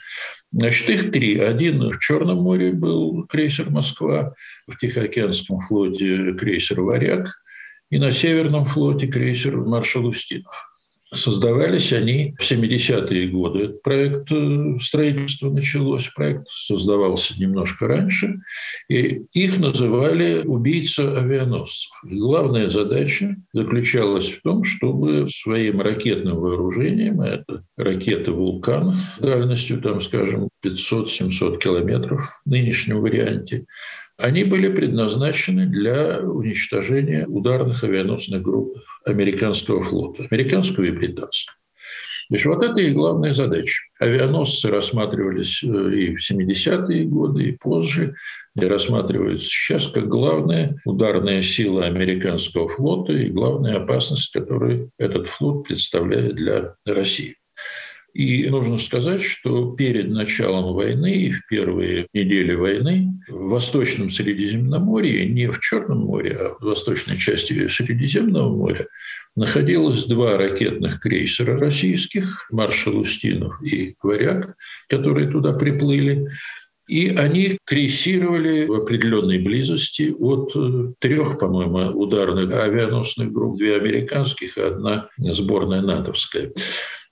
Значит, 0.51 0.89
их 0.89 1.11
три. 1.11 1.37
Один 1.37 1.91
в 1.91 1.99
Черном 1.99 2.37
море 2.37 2.71
был 2.71 3.25
крейсер 3.27 3.69
«Москва», 3.69 4.33
в 4.65 4.77
Тихоокеанском 4.77 5.59
флоте 5.59 6.33
крейсер 6.33 6.81
«Варяг», 6.81 7.27
и 7.89 7.97
на 7.97 8.11
Северном 8.11 8.65
флоте 8.65 9.07
крейсер 9.07 9.57
«Маршал 9.57 10.05
Устинов». 10.05 10.66
Создавались 11.13 11.93
они 11.93 12.35
в 12.37 12.41
70-е 12.41 13.29
годы. 13.29 13.59
Этот 13.63 13.81
проект 13.81 14.29
э, 14.31 14.77
строительства 14.81 15.49
началось, 15.49 16.09
проект 16.09 16.47
создавался 16.49 17.39
немножко 17.39 17.87
раньше, 17.87 18.39
и 18.89 19.21
их 19.33 19.57
называли 19.57 20.41
«убийца 20.43 21.17
авианосцев». 21.17 21.91
И 22.09 22.17
главная 22.17 22.67
задача 22.67 23.37
заключалась 23.53 24.31
в 24.31 24.41
том, 24.41 24.65
чтобы 24.65 25.27
своим 25.29 25.79
ракетным 25.79 26.37
вооружением, 26.37 27.21
а 27.21 27.27
это 27.27 27.63
ракеты 27.77 28.31
«Вулкан» 28.31 28.97
дальностью, 29.19 29.81
там, 29.81 30.01
скажем, 30.01 30.49
500-700 30.65 31.57
километров 31.59 32.41
в 32.45 32.49
нынешнем 32.49 32.99
варианте, 32.99 33.65
они 34.17 34.43
были 34.43 34.67
предназначены 34.67 35.65
для 35.65 36.19
уничтожения 36.19 37.27
ударных 37.27 37.83
авианосных 37.83 38.41
групп 38.41 38.75
американского 39.05 39.83
флота, 39.83 40.23
американского 40.29 40.85
и 40.85 40.91
британского. 40.91 41.55
То 42.29 42.35
есть 42.35 42.45
вот 42.45 42.61
это 42.61 42.81
и 42.81 42.91
главная 42.91 43.31
задача. 43.31 43.83
Авианосцы 43.99 44.69
рассматривались 44.69 45.63
э, 45.63 45.67
и 45.67 46.15
в 46.15 46.19
70-е 46.19 47.05
годы, 47.05 47.43
и 47.43 47.51
позже, 47.53 48.15
и 48.55 48.65
рассматриваются 48.65 49.47
сейчас 49.47 49.87
как 49.87 50.09
главная 50.09 50.75
ударная 50.83 51.41
сила 51.41 51.85
американского 51.85 52.67
флота 52.67 53.13
и 53.13 53.29
главная 53.29 53.77
опасность, 53.77 54.33
которую 54.33 54.91
этот 54.97 55.27
флот 55.27 55.67
представляет 55.67 56.35
для 56.35 56.75
России. 56.85 57.37
И 58.17 58.49
нужно 58.49 58.79
сказать, 58.79 59.21
что 59.21 59.75
перед 59.75 60.09
началом 60.09 60.73
войны 60.73 61.13
и 61.13 61.31
в 61.31 61.45
первые 61.45 62.07
недели 62.13 62.55
войны 62.55 63.11
в 63.29 63.49
Восточном 63.49 64.09
Средиземноморье, 64.09 65.29
не 65.29 65.45
в 65.51 65.59
Черном 65.59 65.99
море, 65.99 66.35
а 66.35 66.55
в 66.59 66.65
восточной 66.65 67.15
части 67.15 67.67
Средиземного 67.67 68.49
моря, 68.49 68.87
находилось 69.35 70.05
два 70.05 70.35
ракетных 70.35 70.99
крейсера 70.99 71.59
российских, 71.59 72.47
«Маршал 72.49 72.97
Устинов» 72.97 73.61
и 73.61 73.93
«Варяг», 74.01 74.55
которые 74.89 75.29
туда 75.29 75.53
приплыли. 75.53 76.25
И 76.87 77.09
они 77.09 77.59
крейсировали 77.65 78.65
в 78.65 78.73
определенной 78.73 79.39
близости 79.39 80.15
от 80.17 80.55
э, 80.55 80.93
трех, 80.99 81.37
по-моему, 81.37 81.91
ударных 81.91 82.51
авианосных 82.51 83.31
групп, 83.31 83.59
две 83.59 83.75
американских 83.75 84.57
и 84.57 84.61
одна 84.61 85.09
сборная 85.19 85.81
натовская. 85.81 86.51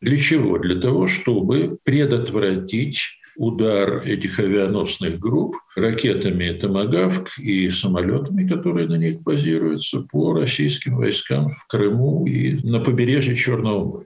Для 0.01 0.17
чего? 0.17 0.58
Для 0.58 0.79
того, 0.79 1.08
чтобы 1.08 1.77
предотвратить 1.84 2.99
удар 3.36 4.01
этих 4.05 4.39
авианосных 4.39 5.19
групп 5.19 5.55
ракетами 5.75 6.58
«Томагавк» 6.58 7.38
и 7.38 7.69
самолетами, 7.69 8.47
которые 8.47 8.88
на 8.88 8.95
них 8.95 9.21
базируются, 9.21 10.01
по 10.01 10.34
российским 10.34 10.95
войскам 10.97 11.51
в 11.51 11.67
Крыму 11.67 12.25
и 12.25 12.53
на 12.65 12.79
побережье 12.79 13.36
Черного 13.36 13.86
моря. 13.86 14.05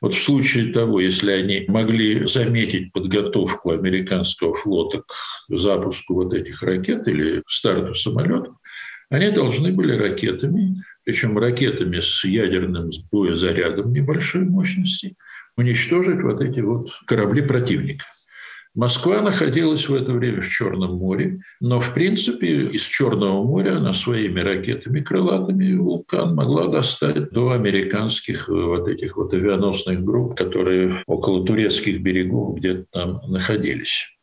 Вот 0.00 0.14
в 0.14 0.22
случае 0.22 0.72
того, 0.72 1.00
если 1.00 1.30
они 1.30 1.64
могли 1.68 2.26
заметить 2.26 2.92
подготовку 2.92 3.70
американского 3.70 4.54
флота 4.54 5.02
к 5.02 5.56
запуску 5.56 6.14
вот 6.14 6.34
этих 6.34 6.62
ракет 6.62 7.06
или 7.08 7.42
старту 7.48 7.94
самолетов, 7.94 8.54
они 9.10 9.30
должны 9.30 9.72
были 9.72 9.92
ракетами, 9.92 10.74
причем 11.04 11.38
ракетами 11.38 12.00
с 12.00 12.24
ядерным 12.24 12.90
боезарядом 13.12 13.92
небольшой 13.92 14.44
мощности, 14.44 15.16
уничтожить 15.56 16.22
вот 16.22 16.40
эти 16.40 16.60
вот 16.60 16.90
корабли 17.06 17.42
противника. 17.42 18.06
Москва 18.74 19.20
находилась 19.22 19.88
в 19.88 19.94
это 19.94 20.10
время 20.10 20.40
в 20.40 20.48
Черном 20.48 20.96
море, 20.96 21.38
но, 21.60 21.80
в 21.80 21.94
принципе, 21.94 22.66
из 22.66 22.82
Черного 22.82 23.44
моря 23.44 23.76
она 23.76 23.92
своими 23.92 24.40
ракетами 24.40 25.00
крылатыми 25.00 25.76
«Вулкан» 25.76 26.34
могла 26.34 26.66
достать 26.66 27.30
до 27.30 27.52
американских 27.52 28.48
вот 28.48 28.88
этих 28.88 29.16
вот 29.16 29.32
авианосных 29.32 30.02
групп, 30.02 30.36
которые 30.36 31.04
около 31.06 31.46
турецких 31.46 32.00
берегов 32.00 32.56
где-то 32.56 32.86
там 32.90 33.20
находились. 33.28 34.13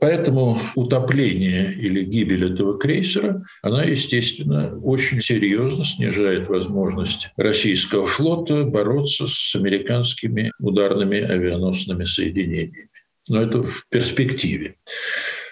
Поэтому 0.00 0.60
утопление 0.74 1.72
или 1.74 2.04
гибель 2.04 2.52
этого 2.52 2.78
крейсера, 2.78 3.42
она, 3.62 3.82
естественно, 3.84 4.78
очень 4.78 5.20
серьезно 5.20 5.84
снижает 5.84 6.48
возможность 6.48 7.30
российского 7.36 8.06
флота 8.06 8.64
бороться 8.64 9.26
с 9.26 9.54
американскими 9.54 10.52
ударными 10.58 11.18
авианосными 11.20 12.04
соединениями. 12.04 12.90
Но 13.28 13.42
это 13.42 13.62
в 13.62 13.86
перспективе. 13.88 14.76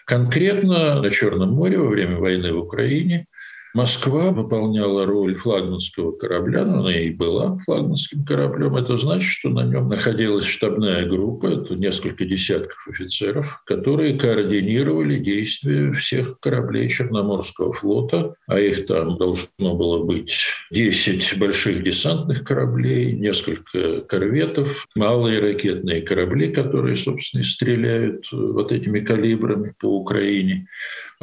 Конкретно 0.07 1.01
на 1.01 1.11
Черном 1.11 1.53
море 1.53 1.79
во 1.79 1.89
время 1.89 2.19
войны 2.19 2.53
в 2.53 2.59
Украине 2.59 3.27
Москва 3.75 4.31
выполняла 4.31 5.05
роль 5.05 5.35
флагманского 5.35 6.13
корабля, 6.13 6.65
но 6.65 6.79
она 6.81 6.97
и 6.97 7.11
была 7.11 7.57
флагманским 7.57 8.25
кораблем. 8.25 8.77
Это 8.77 8.97
значит, 8.97 9.29
что 9.29 9.49
на 9.49 9.65
нем 9.65 9.89
находилась 9.89 10.47
штабная 10.47 11.07
группа, 11.07 11.47
это 11.47 11.75
несколько 11.75 12.25
десятков 12.25 12.79
офицеров, 12.89 13.63
которые 13.67 14.17
координировали 14.17 15.19
действия 15.19 15.93
всех 15.93 16.39
кораблей 16.39 16.89
Черноморского 16.89 17.73
флота, 17.73 18.37
а 18.47 18.61
их 18.61 18.87
там 18.87 19.19
должно 19.19 19.75
было 19.75 20.05
быть 20.05 20.37
10 20.71 21.37
больших 21.39 21.83
десантных 21.83 22.45
кораблей, 22.45 23.13
несколько 23.13 24.03
корветов, 24.03 24.87
малые 24.95 25.41
ракетные 25.41 26.01
корабли, 26.03 26.47
которые, 26.53 26.95
собственно, 26.95 27.43
стреляют 27.43 28.31
вот 28.31 28.71
этими 28.71 29.01
калибрами 29.01 29.75
по 29.81 29.87
Украине. 29.87 30.69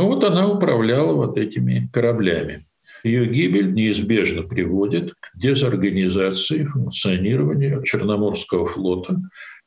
Ну 0.01 0.07
вот 0.07 0.23
она 0.23 0.47
управляла 0.47 1.13
вот 1.13 1.37
этими 1.37 1.87
кораблями. 1.93 2.61
Ее 3.03 3.27
гибель 3.27 3.71
неизбежно 3.71 4.41
приводит 4.41 5.13
к 5.13 5.37
дезорганизации 5.37 6.65
функционирования 6.65 7.83
Черноморского 7.83 8.65
флота, 8.65 9.17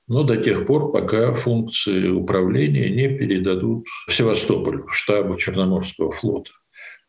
но 0.09 0.25
до 0.25 0.37
тех 0.37 0.67
пор, 0.67 0.91
пока 0.91 1.35
функции 1.35 2.09
управления 2.09 2.91
не 2.91 3.17
передадут 3.17 3.87
в 4.09 4.13
Севастополь, 4.13 4.83
в 4.83 4.93
штабу 4.93 5.37
Черноморского 5.37 6.11
флота. 6.11 6.51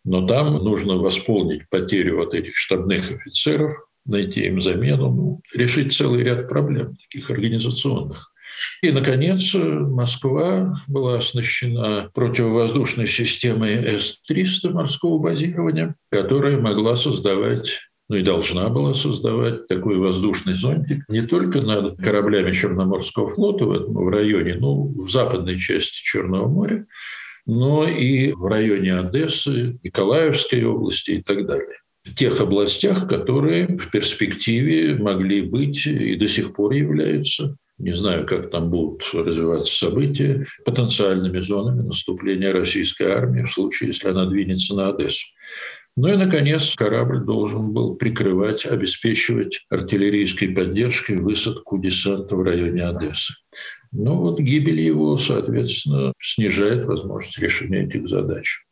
Но 0.04 0.28
там 0.28 0.64
нужно 0.64 0.98
восполнить 0.98 1.68
потерю 1.72 2.18
вот 2.18 2.36
этих 2.36 2.56
штабных 2.56 3.10
офицеров, 3.10 3.76
найти 4.06 4.46
им 4.46 4.62
замену, 4.62 5.10
ну, 5.10 5.42
решить 5.52 5.98
целый 5.98 6.24
ряд 6.24 6.48
проблем 6.48 6.96
таких 6.96 7.32
организационных. 7.32 8.35
И, 8.82 8.92
наконец, 8.92 9.54
Москва 9.54 10.82
была 10.88 11.18
оснащена 11.18 12.10
противовоздушной 12.14 13.08
системой 13.08 14.00
С-300 14.00 14.72
морского 14.72 15.18
базирования, 15.20 15.96
которая 16.10 16.60
могла 16.60 16.96
создавать 16.96 17.82
ну 18.08 18.18
и 18.18 18.22
должна 18.22 18.70
была 18.70 18.94
создавать 18.94 19.68
такой 19.68 19.98
воздушный 19.98 20.54
зонтик 20.54 21.04
не 21.10 21.22
только 21.22 21.62
над 21.66 21.98
кораблями 21.98 22.52
Черноморского 22.52 23.34
флота 23.34 23.66
в 23.66 23.72
этом 23.72 23.94
в 23.94 24.10
районе, 24.10 24.56
ну, 24.60 24.88
в 25.06 25.10
западной 25.10 25.58
части 25.58 26.04
Черного 26.04 26.48
моря, 26.48 26.86
но 27.46 27.88
и 27.88 28.32
в 28.34 28.46
районе 28.46 29.00
Одессы, 29.00 29.80
Николаевской 29.84 30.64
области 30.64 31.12
и 31.12 31.22
так 31.22 31.46
далее. 31.46 31.78
в 32.04 32.14
тех 32.14 32.40
областях, 32.40 33.10
которые 33.10 33.66
в 33.66 33.90
перспективе 33.90 34.96
могли 34.96 35.42
быть 35.42 35.88
и 35.88 36.16
до 36.16 36.28
сих 36.28 36.54
пор 36.54 36.74
являются 36.74 37.58
не 37.78 37.94
знаю, 37.94 38.26
как 38.26 38.52
там 38.52 38.70
будут 38.70 39.04
развиваться 39.14 39.76
события, 39.76 40.46
потенциальными 40.64 41.40
зонами 41.40 41.82
наступления 41.82 42.54
российской 42.54 43.12
армии 43.12 43.44
в 43.44 43.52
случае, 43.52 43.90
если 43.90 44.08
она 44.08 44.26
двинется 44.26 44.76
на 44.76 44.90
Одессу. 44.90 45.28
Ну 45.98 46.10
и, 46.10 46.18
наконец, 46.18 46.76
корабль 46.76 47.24
должен 47.24 47.72
был 47.72 47.96
прикрывать, 47.96 48.66
обеспечивать 48.66 49.66
артиллерийской 49.70 50.50
поддержкой 50.50 51.18
высадку 51.18 51.78
десанта 51.78 52.36
в 52.36 52.44
районе 52.44 52.84
Одессы. 52.84 53.34
Ну 53.94 54.18
вот 54.18 54.40
гибель 54.40 54.82
его, 54.82 55.16
соответственно, 55.16 56.12
снижает 56.20 56.84
возможность 56.84 57.40
решения 57.40 57.86
этих 57.86 58.10
задач 58.10 58.65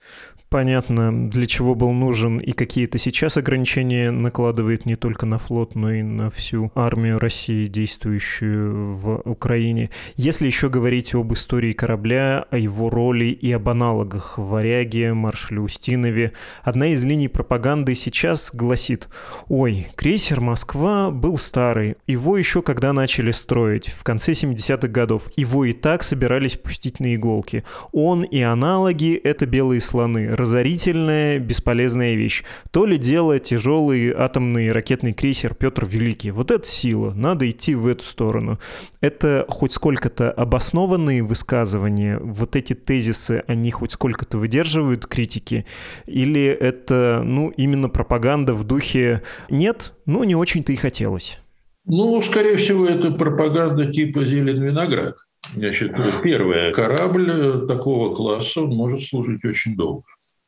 понятно, 0.54 1.32
для 1.32 1.48
чего 1.48 1.74
был 1.74 1.94
нужен 1.94 2.38
и 2.38 2.52
какие-то 2.52 3.00
сейчас 3.00 3.38
ограничения 3.38 4.12
накладывает 4.12 4.86
не 4.86 4.96
только 4.96 5.26
на 5.26 5.40
флот, 5.40 5.74
но 5.74 5.92
и 5.92 6.04
на 6.04 6.30
всю 6.30 6.72
армию 6.76 7.18
России, 7.18 7.66
действующую 7.66 8.94
в 8.94 9.22
Украине. 9.26 9.90
Если 10.16 10.46
еще 10.46 10.70
говорить 10.70 11.16
об 11.16 11.34
истории 11.34 11.74
корабля, 11.74 12.46
о 12.52 12.60
его 12.60 12.92
роли 12.92 13.26
и 13.26 13.52
об 13.52 13.68
аналогах 13.68 14.38
«Варяге», 14.38 15.16
«Маршале 15.16 15.60
Устинове», 15.60 16.34
одна 16.62 16.90
из 16.90 17.04
линий 17.04 17.30
пропаганды 17.30 17.96
сейчас 17.96 18.52
гласит 18.54 19.10
«Ой, 19.48 19.88
крейсер 19.96 20.40
«Москва» 20.40 21.10
был 21.10 21.40
старый, 21.40 21.96
его 22.06 22.38
еще 22.38 22.62
когда 22.62 22.94
начали 22.94 23.32
строить, 23.32 23.88
в 23.88 24.04
конце 24.04 24.34
70-х 24.34 24.88
годов, 24.90 25.30
его 25.36 25.66
и 25.66 25.74
так 25.74 26.04
собирались 26.04 26.58
пустить 26.58 27.00
на 27.00 27.16
иголки. 27.16 27.64
Он 27.92 28.22
и 28.22 28.42
аналоги— 28.42 29.16
это 29.24 29.48
белые 29.48 29.82
слоны, 29.82 30.36
разорительная, 30.44 31.40
бесполезная 31.40 32.16
вещь. 32.16 32.44
То 32.72 32.86
ли 32.86 32.98
дело 32.98 33.40
тяжелый 33.40 34.12
атомный 34.12 34.72
ракетный 34.72 35.14
крейсер 35.14 35.56
Петр 35.56 35.86
Великий. 35.86 36.32
Вот 36.32 36.52
это 36.52 36.68
сила, 36.68 37.14
надо 37.14 37.50
идти 37.50 37.76
в 37.76 37.88
эту 37.88 38.04
сторону. 38.04 38.60
Это 39.00 39.46
хоть 39.48 39.72
сколько-то 39.72 40.32
обоснованные 40.32 41.24
высказывания, 41.24 42.20
вот 42.20 42.58
эти 42.58 42.74
тезисы, 42.74 43.44
они 43.48 43.72
хоть 43.72 43.94
сколько-то 43.94 44.38
выдерживают 44.38 45.08
критики? 45.08 45.66
Или 46.06 46.46
это, 46.46 47.22
ну, 47.24 47.50
именно 47.56 47.88
пропаганда 47.88 48.54
в 48.54 48.66
духе 48.66 49.24
«нет, 49.50 49.94
ну, 50.06 50.26
не 50.26 50.36
очень-то 50.36 50.74
и 50.74 50.76
хотелось»? 50.76 51.40
Ну, 51.86 52.22
скорее 52.22 52.58
всего, 52.58 52.86
это 52.86 53.12
пропаганда 53.12 53.92
типа 53.92 54.26
«зелен 54.26 54.62
виноград». 54.62 55.16
Значит, 55.54 55.94
первое, 56.24 56.72
корабль 56.72 57.66
такого 57.68 58.16
класса 58.16 58.62
может 58.62 59.04
служить 59.04 59.46
очень 59.46 59.76
долго. 59.76 60.04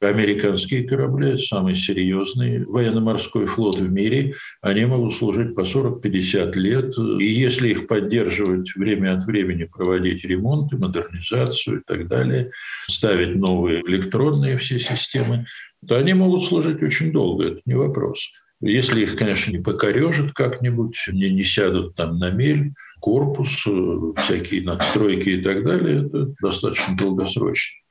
Американские 0.07 0.87
корабли, 0.87 1.37
самый 1.37 1.75
серьезный 1.75 2.65
военно-морской 2.65 3.45
флот 3.47 3.77
в 3.77 3.91
мире, 3.91 4.35
они 4.61 4.85
могут 4.85 5.13
служить 5.13 5.55
по 5.55 5.61
40-50 5.61 6.53
лет. 6.53 6.97
И 7.19 7.25
если 7.25 7.69
их 7.69 7.87
поддерживать 7.87 8.75
время 8.75 9.17
от 9.17 9.25
времени, 9.25 9.65
проводить 9.65 10.23
ремонты, 10.25 10.77
модернизацию 10.77 11.79
и 11.79 11.83
так 11.85 12.07
далее, 12.07 12.51
ставить 12.87 13.35
новые 13.35 13.81
электронные 13.81 14.57
все 14.57 14.79
системы, 14.79 15.45
то 15.87 15.97
они 15.97 16.13
могут 16.13 16.43
служить 16.43 16.81
очень 16.81 17.11
долго, 17.11 17.45
это 17.45 17.61
не 17.65 17.75
вопрос. 17.75 18.31
Если 18.61 19.01
их, 19.01 19.15
конечно, 19.15 19.51
не 19.51 19.59
покорежат 19.59 20.31
как-нибудь, 20.33 20.97
не, 21.11 21.29
не 21.29 21.43
сядут 21.43 21.95
там 21.95 22.17
на 22.17 22.31
мель, 22.31 22.73
корпус, 22.99 23.65
э, 23.67 23.99
всякие 24.17 24.63
надстройки 24.63 25.29
и 25.29 25.41
так 25.41 25.63
далее, 25.63 26.05
это 26.05 26.33
достаточно 26.41 26.95
долгосрочно. 26.95 27.85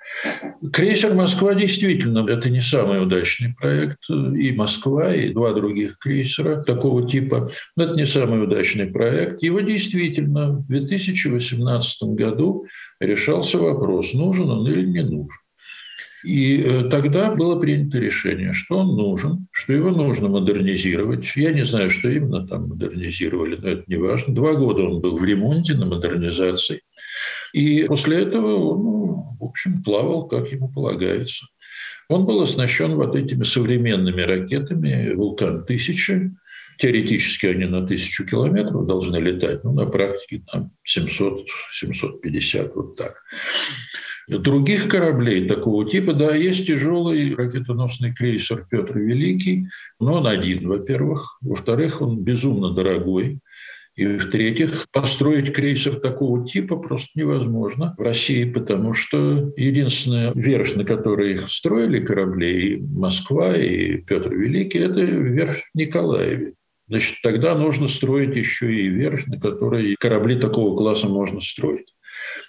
Крейсер 0.72 1.14
«Москва» 1.14 1.54
действительно 1.54 2.26
это 2.28 2.48
не 2.50 2.60
самый 2.60 3.02
удачный 3.02 3.54
проект. 3.54 3.98
И 4.08 4.52
«Москва», 4.52 5.14
и 5.14 5.32
два 5.32 5.52
других 5.52 5.98
крейсера 5.98 6.62
такого 6.62 7.08
типа. 7.08 7.50
Это 7.76 7.94
не 7.94 8.06
самый 8.06 8.42
удачный 8.42 8.86
проект. 8.86 9.42
Его 9.42 9.60
действительно 9.60 10.52
в 10.52 10.66
2018 10.66 12.02
году 12.14 12.66
решался 13.00 13.58
вопрос, 13.58 14.14
нужен 14.14 14.50
он 14.50 14.66
или 14.66 14.84
не 14.84 15.02
нужен. 15.02 15.38
И 16.24 16.62
э, 16.62 16.88
тогда 16.88 17.34
было 17.34 17.60
принято 17.60 17.98
решение, 17.98 18.54
что 18.54 18.78
он 18.78 18.96
нужен, 18.96 19.46
что 19.52 19.74
его 19.74 19.90
нужно 19.90 20.28
модернизировать. 20.28 21.30
Я 21.36 21.52
не 21.52 21.64
знаю, 21.64 21.90
что 21.90 22.08
именно 22.08 22.46
там 22.46 22.68
модернизировали, 22.68 23.56
но 23.56 23.68
это 23.68 23.84
не 23.86 23.96
важно. 23.96 24.34
Два 24.34 24.54
года 24.54 24.84
он 24.84 25.02
был 25.02 25.18
в 25.18 25.24
ремонте, 25.24 25.74
на 25.74 25.84
модернизации. 25.84 26.80
И 27.52 27.84
после 27.84 28.22
этого 28.22 28.56
он, 28.56 28.93
ну, 29.14 29.36
в 29.38 29.44
общем, 29.44 29.82
плавал, 29.82 30.26
как 30.28 30.50
ему 30.52 30.68
полагается. 30.68 31.46
Он 32.08 32.26
был 32.26 32.42
оснащен 32.42 32.94
вот 32.96 33.16
этими 33.16 33.42
современными 33.42 34.22
ракетами 34.22 35.14
«Вулкан-1000». 35.14 36.30
Теоретически 36.76 37.46
они 37.46 37.66
на 37.66 37.86
тысячу 37.86 38.26
километров 38.26 38.86
должны 38.86 39.16
летать, 39.18 39.62
но 39.62 39.72
на 39.72 39.86
практике 39.86 40.42
там 40.50 40.72
700-750, 40.84 42.72
вот 42.74 42.96
так. 42.96 43.22
Других 44.26 44.88
кораблей 44.88 45.46
такого 45.46 45.88
типа, 45.88 46.14
да, 46.14 46.34
есть 46.34 46.66
тяжелый 46.66 47.34
ракетоносный 47.34 48.14
крейсер 48.14 48.66
Петр 48.70 48.98
Великий, 48.98 49.68
но 50.00 50.14
он 50.14 50.26
один, 50.26 50.66
во-первых. 50.66 51.38
Во-вторых, 51.42 52.00
он 52.00 52.20
безумно 52.22 52.70
дорогой. 52.70 53.40
И 53.96 54.06
в-третьих, 54.18 54.86
построить 54.90 55.52
крейсер 55.52 56.00
такого 56.00 56.44
типа 56.44 56.76
просто 56.76 57.10
невозможно 57.14 57.94
в 57.96 58.02
России, 58.02 58.44
потому 58.44 58.92
что 58.92 59.52
единственная 59.56 60.32
верфь, 60.34 60.74
на 60.74 60.84
которой 60.84 61.38
строили 61.46 61.98
корабли, 61.98 62.74
и 62.74 62.82
Москва, 62.82 63.56
и 63.56 63.98
Петр 63.98 64.34
Великий, 64.34 64.80
это 64.80 65.00
верфь 65.00 65.62
Николаеве. 65.74 66.54
Значит, 66.88 67.18
тогда 67.22 67.54
нужно 67.54 67.86
строить 67.86 68.36
еще 68.36 68.74
и 68.74 68.88
верфь, 68.88 69.26
на 69.28 69.38
которой 69.38 69.94
корабли 69.98 70.36
такого 70.40 70.76
класса 70.76 71.08
можно 71.08 71.40
строить. 71.40 71.94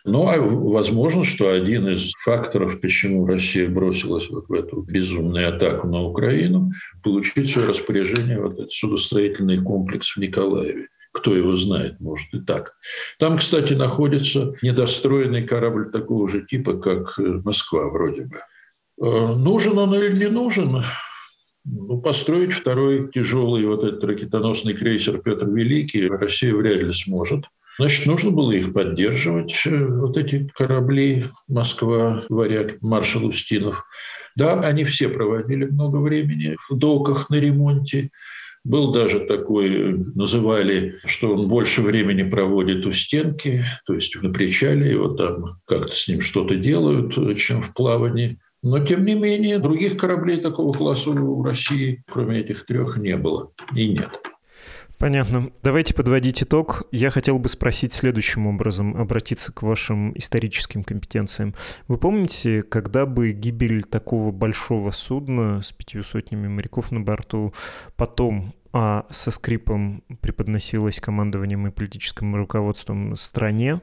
Ну, 0.03 0.27
а 0.27 0.37
возможно, 0.39 1.23
что 1.23 1.51
один 1.51 1.87
из 1.87 2.11
факторов, 2.23 2.79
почему 2.81 3.25
Россия 3.25 3.69
бросилась 3.69 4.29
вот 4.29 4.47
в 4.47 4.53
эту 4.53 4.81
безумную 4.81 5.49
атаку 5.49 5.87
на 5.87 6.01
Украину, 6.01 6.71
получить 7.03 7.51
свое 7.51 7.67
распоряжение 7.67 8.39
вот 8.39 8.53
этот 8.53 8.71
судостроительный 8.71 9.61
комплекс 9.61 10.15
в 10.15 10.19
Николаеве. 10.19 10.87
Кто 11.15 11.33
его 11.33 11.55
знает, 11.55 12.01
может 12.01 12.33
и 12.33 12.41
так. 12.41 12.73
Там, 13.19 13.37
кстати, 13.37 13.71
находится 13.71 14.53
недостроенный 14.61 15.43
корабль 15.43 15.89
такого 15.89 16.27
же 16.27 16.45
типа, 16.45 16.73
как 16.73 17.17
э, 17.17 17.39
Москва 17.43 17.87
вроде 17.87 18.23
бы. 18.23 18.37
Э, 19.01 19.33
нужен 19.33 19.77
он 19.77 19.95
или 19.95 20.13
не 20.13 20.29
нужен? 20.29 20.83
Ну, 21.63 22.01
построить 22.01 22.51
второй 22.51 23.09
тяжелый 23.11 23.65
вот 23.65 23.85
этот 23.85 24.03
ракетоносный 24.03 24.73
крейсер 24.73 25.19
Петр 25.19 25.47
Великий 25.47 26.05
Россия 26.09 26.53
вряд 26.53 26.83
ли 26.83 26.91
сможет. 26.91 27.45
Значит, 27.79 28.05
нужно 28.07 28.31
было 28.31 28.51
их 28.51 28.73
поддерживать, 28.73 29.61
э, 29.65 29.85
вот 29.85 30.17
эти 30.17 30.51
корабли 30.53 31.27
«Москва», 31.47 32.23
«Варяг», 32.27 32.81
«Маршал 32.81 33.25
Устинов». 33.25 33.85
Да, 34.35 34.59
они 34.59 34.83
все 34.83 35.07
проводили 35.07 35.63
много 35.63 35.97
времени 35.97 36.57
в 36.69 36.75
доках 36.75 37.29
на 37.29 37.35
ремонте. 37.35 38.11
Был 38.65 38.91
даже 38.91 39.19
такой, 39.19 39.93
называли, 40.15 40.95
что 41.05 41.35
он 41.35 41.47
больше 41.47 41.83
времени 41.83 42.27
проводит 42.27 42.83
у 42.87 42.91
стенки, 42.91 43.63
то 43.85 43.93
есть 43.93 44.19
на 44.19 44.33
причале, 44.33 44.89
его 44.89 45.09
там 45.09 45.59
как-то 45.65 45.93
с 45.93 46.07
ним 46.07 46.21
что-то 46.21 46.55
делают, 46.55 47.13
чем 47.37 47.61
в 47.61 47.73
плавании. 47.75 48.39
Но, 48.63 48.79
тем 48.79 49.05
не 49.05 49.13
менее, 49.13 49.59
других 49.59 49.97
кораблей 49.97 50.37
такого 50.37 50.73
класса 50.73 51.11
у 51.11 51.43
России, 51.43 52.03
кроме 52.11 52.39
этих 52.39 52.65
трех, 52.65 52.97
не 52.97 53.15
было 53.17 53.51
и 53.75 53.87
нет. 53.87 54.19
Понятно. 54.97 55.51
Давайте 55.61 55.93
подводить 55.93 56.41
итог. 56.41 56.83
Я 56.91 57.09
хотел 57.09 57.37
бы 57.37 57.49
спросить 57.49 57.93
следующим 57.93 58.47
образом, 58.47 58.95
обратиться 58.95 59.51
к 59.51 59.61
вашим 59.61 60.17
историческим 60.17 60.83
компетенциям. 60.83 61.53
Вы 61.87 61.97
помните, 61.97 62.61
когда 62.63 63.05
бы 63.05 63.31
гибель 63.31 63.83
такого 63.83 64.31
большого 64.31 64.91
судна 64.91 65.61
с 65.61 65.71
пятью 65.71 66.03
сотнями 66.03 66.47
моряков 66.47 66.91
на 66.91 67.01
борту 67.01 67.53
потом 67.97 68.53
а 68.77 69.05
со 69.09 69.31
скрипом 69.31 70.03
преподносилась 70.19 70.99
командованием 70.99 71.65
и 71.65 71.71
политическим 71.71 72.35
руководством 72.35 73.15
стране, 73.15 73.79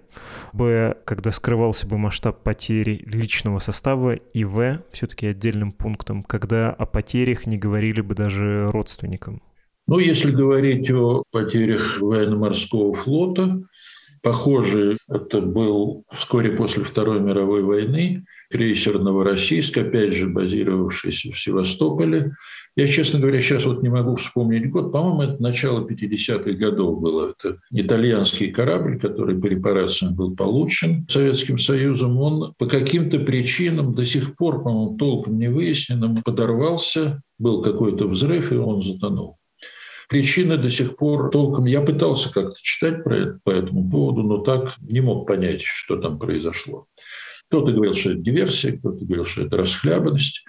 б, 0.53 0.95
когда 1.07 1.33
скрывался 1.33 1.87
бы 1.87 1.97
масштаб 1.97 2.43
потери 2.43 3.03
личного 3.07 3.59
состава, 3.59 4.13
и 4.13 4.45
в, 4.45 4.83
все-таки 4.93 5.29
отдельным 5.29 5.73
пунктом, 5.73 6.23
когда 6.23 6.69
о 6.69 6.85
потерях 6.85 7.47
не 7.47 7.57
говорили 7.57 8.03
бы 8.03 8.15
даже 8.15 8.71
родственникам. 8.71 9.41
Ну, 9.93 9.99
если 9.99 10.31
говорить 10.31 10.91
о 10.91 11.23
потерях 11.33 12.01
военно-морского 12.01 12.95
флота, 12.95 13.61
похоже, 14.23 14.97
это 15.07 15.43
был 15.43 16.05
вскоре 16.11 16.53
после 16.53 16.83
Второй 16.83 17.21
мировой 17.21 17.63
войны 17.63 18.25
крейсер 18.51 18.99
«Новороссийск», 18.99 19.77
опять 19.77 20.15
же 20.15 20.29
базировавшийся 20.29 21.33
в 21.33 21.39
Севастополе. 21.39 22.33
Я, 22.75 22.87
честно 22.87 23.21
говоря, 23.21 23.43
сейчас 23.43 23.67
вот 23.67 23.83
не 23.83 23.91
могу 23.91 24.17
вспомнить 24.17 24.71
год. 24.71 24.93
По-моему, 24.93 25.31
это 25.31 25.43
начало 25.43 25.87
50-х 25.87 26.53
годов 26.53 26.99
было. 26.99 27.35
Это 27.39 27.59
итальянский 27.71 28.51
корабль, 28.51 28.99
который 28.99 29.39
по 29.39 29.45
репарациям 29.45 30.15
был 30.15 30.35
получен 30.35 31.07
Советским 31.07 31.59
Союзом. 31.59 32.17
Он 32.17 32.55
по 32.57 32.65
каким-то 32.65 33.19
причинам 33.19 33.95
до 33.95 34.07
сих 34.07 34.37
пор, 34.37 34.63
по-моему, 34.63 34.97
толком 34.97 35.39
не 35.39 35.49
выясненным, 35.49 36.23
подорвался 36.23 37.21
был 37.39 37.61
какой-то 37.61 38.09
взрыв, 38.09 38.53
и 38.53 38.57
он 38.57 38.81
затонул. 38.81 39.37
Причины 40.13 40.59
до 40.59 40.69
сих 40.69 40.97
пор 40.97 41.31
толком... 41.31 41.65
Я 41.65 41.81
пытался 41.81 42.31
как-то 42.31 42.57
читать 42.61 43.03
про 43.03 43.17
это, 43.17 43.41
по 43.43 43.49
этому 43.49 43.89
поводу, 43.89 44.23
но 44.23 44.37
так 44.37 44.71
не 44.83 45.01
мог 45.01 45.27
понять, 45.27 45.63
что 45.63 45.97
там 45.97 46.19
произошло. 46.19 46.85
Кто-то 47.49 47.73
говорил, 47.73 47.95
что 47.95 48.11
это 48.11 48.21
диверсия, 48.21 48.77
кто-то 48.77 49.03
говорил, 49.07 49.25
что 49.25 49.41
это 49.41 49.57
расхлябанность. 49.57 50.45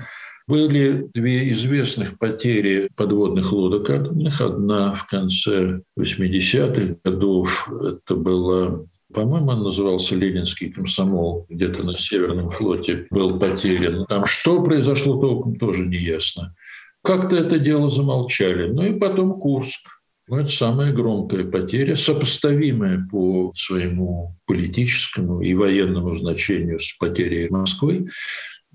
Были 0.47 1.07
две 1.13 1.49
известных 1.53 2.19
потери 2.19 2.89
подводных 2.97 3.53
лодок 3.53 3.89
атомных. 3.89 4.41
Одна 4.41 4.95
в 4.95 5.07
конце 5.07 5.79
80-х 5.97 6.97
годов. 7.01 7.69
Это 7.71 8.15
была 8.15 8.83
по-моему, 9.13 9.51
он 9.51 9.63
назывался 9.63 10.15
«Ленинский 10.15 10.71
комсомол», 10.71 11.45
где-то 11.47 11.83
на 11.83 11.93
Северном 11.93 12.49
флоте 12.49 13.05
был 13.11 13.37
потерян. 13.37 14.05
Там 14.05 14.25
что 14.25 14.61
произошло 14.63 15.21
толком, 15.21 15.55
тоже 15.55 15.85
не 15.85 15.97
ясно. 15.97 16.55
Как-то 17.03 17.35
это 17.35 17.59
дело 17.59 17.89
замолчали. 17.89 18.67
Ну 18.67 18.83
и 18.83 18.97
потом 18.97 19.39
Курск. 19.39 19.81
Ну, 20.29 20.37
это 20.37 20.49
самая 20.49 20.93
громкая 20.93 21.43
потеря, 21.43 21.97
сопоставимая 21.97 23.05
по 23.11 23.51
своему 23.57 24.37
политическому 24.45 25.41
и 25.41 25.53
военному 25.53 26.13
значению 26.13 26.79
с 26.79 26.93
потерей 26.93 27.49
Москвы. 27.49 28.07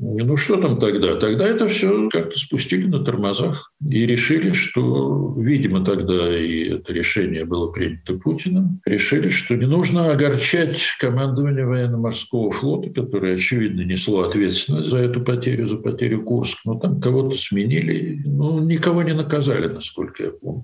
Ну 0.01 0.37
что 0.37 0.61
там 0.61 0.79
тогда? 0.79 1.17
Тогда 1.17 1.49
это 1.49 1.67
все 1.67 2.09
как-то 2.09 2.39
спустили 2.39 2.87
на 2.87 3.05
тормозах 3.05 3.73
и 3.85 4.07
решили, 4.07 4.53
что, 4.53 5.35
видимо, 5.37 5.85
тогда 5.85 6.39
и 6.39 6.69
это 6.69 6.93
решение 6.93 7.45
было 7.45 7.73
принято 7.73 8.15
Путиным, 8.15 8.81
решили, 8.87 9.29
что 9.29 9.57
не 9.57 9.67
нужно 9.67 10.13
огорчать 10.13 10.81
командование 11.01 11.67
военно-морского 11.67 12.53
флота, 12.53 12.91
которое, 12.91 13.35
очевидно, 13.35 13.81
несло 13.81 14.21
ответственность 14.21 14.89
за 14.89 14.99
эту 14.99 15.21
потерю, 15.23 15.67
за 15.67 15.79
потерю 15.79 16.23
Курск. 16.23 16.59
Но 16.65 16.79
там 16.79 17.01
кого-то 17.01 17.37
сменили, 17.37 18.23
но 18.25 18.61
никого 18.61 19.03
не 19.03 19.15
наказали, 19.15 19.67
насколько 19.67 20.23
я 20.23 20.31
помню. 20.31 20.63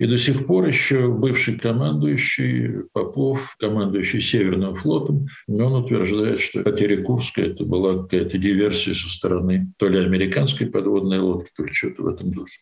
И 0.00 0.06
до 0.06 0.16
сих 0.16 0.46
пор 0.46 0.66
еще 0.66 1.08
бывший 1.08 1.58
командующий 1.58 2.84
Попов, 2.94 3.54
командующий 3.58 4.22
Северным 4.22 4.74
флотом, 4.74 5.26
он 5.46 5.74
утверждает, 5.74 6.40
что 6.40 6.62
потеря 6.62 7.02
Курска– 7.02 7.42
это 7.42 7.64
была 7.66 8.02
какая-то 8.02 8.38
диверсия 8.38 8.94
со 8.94 9.10
стороны 9.10 9.74
то 9.78 9.88
ли 9.88 9.98
американской 9.98 10.68
подводной 10.68 11.18
лодки, 11.18 11.50
то 11.54 11.64
ли 11.64 11.70
что-то 11.70 12.02
в 12.02 12.06
этом 12.06 12.30
духе. 12.30 12.60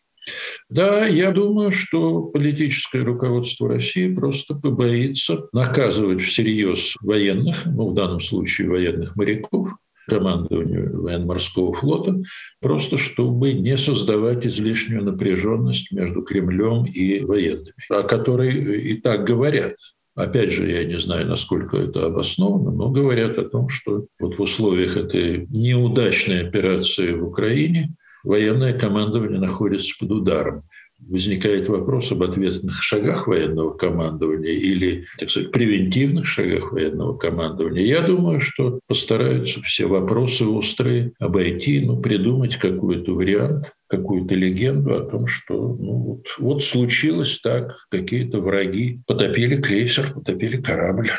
Да, 0.69 1.07
я 1.07 1.31
думаю, 1.31 1.71
что 1.71 2.23
политическое 2.23 3.03
руководство 3.05 3.69
России 3.69 4.13
просто 4.13 4.55
побоится 4.55 5.47
наказывать 5.53 6.19
всерьез 6.19 6.97
военных, 6.99 7.65
ну, 7.65 7.91
в 7.91 7.93
данном 7.93 8.19
случае 8.19 8.67
военных 8.67 9.15
моряков, 9.15 9.69
командованию 10.09 11.01
военно-морского 11.01 11.73
флота, 11.73 12.21
просто 12.59 12.97
чтобы 12.97 13.53
не 13.53 13.77
создавать 13.77 14.45
излишнюю 14.45 15.03
напряженность 15.03 15.91
между 15.91 16.21
Кремлем 16.21 16.85
и 16.85 17.23
военными, 17.23 17.73
о 17.89 18.03
которой 18.03 18.81
и 18.81 18.95
так 18.95 19.25
говорят. 19.25 19.75
Опять 20.15 20.51
же, 20.51 20.69
я 20.69 20.83
не 20.83 20.99
знаю, 20.99 21.27
насколько 21.27 21.77
это 21.77 22.07
обосновано, 22.07 22.71
но 22.71 22.89
говорят 22.89 23.37
о 23.37 23.45
том, 23.47 23.69
что 23.69 24.05
вот 24.19 24.37
в 24.37 24.41
условиях 24.41 24.97
этой 24.97 25.47
неудачной 25.47 26.41
операции 26.45 27.13
в 27.13 27.25
Украине 27.25 27.95
военное 28.23 28.77
командование 28.77 29.39
находится 29.39 29.95
под 29.99 30.11
ударом 30.11 30.63
возникает 31.07 31.67
вопрос 31.69 32.11
об 32.11 32.23
ответных 32.23 32.81
шагах 32.81 33.27
военного 33.27 33.71
командования 33.71 34.51
или, 34.51 35.05
так 35.17 35.29
сказать, 35.29 35.51
превентивных 35.51 36.25
шагах 36.25 36.71
военного 36.71 37.17
командования, 37.17 37.83
я 37.83 38.01
думаю, 38.01 38.39
что 38.39 38.79
постараются 38.87 39.61
все 39.61 39.87
вопросы 39.87 40.45
острые 40.45 41.13
обойти, 41.19 41.79
ну, 41.79 41.99
придумать 42.01 42.57
какой-то 42.57 43.13
вариант, 43.13 43.73
какую-то 43.87 44.35
легенду 44.35 44.95
о 44.95 45.01
том, 45.01 45.27
что 45.27 45.53
ну, 45.53 45.93
вот, 45.97 46.25
вот 46.37 46.63
случилось 46.63 47.39
так, 47.39 47.73
какие-то 47.89 48.39
враги 48.39 49.01
потопили 49.07 49.59
крейсер, 49.61 50.13
потопили 50.13 50.57
корабль. 50.57 51.09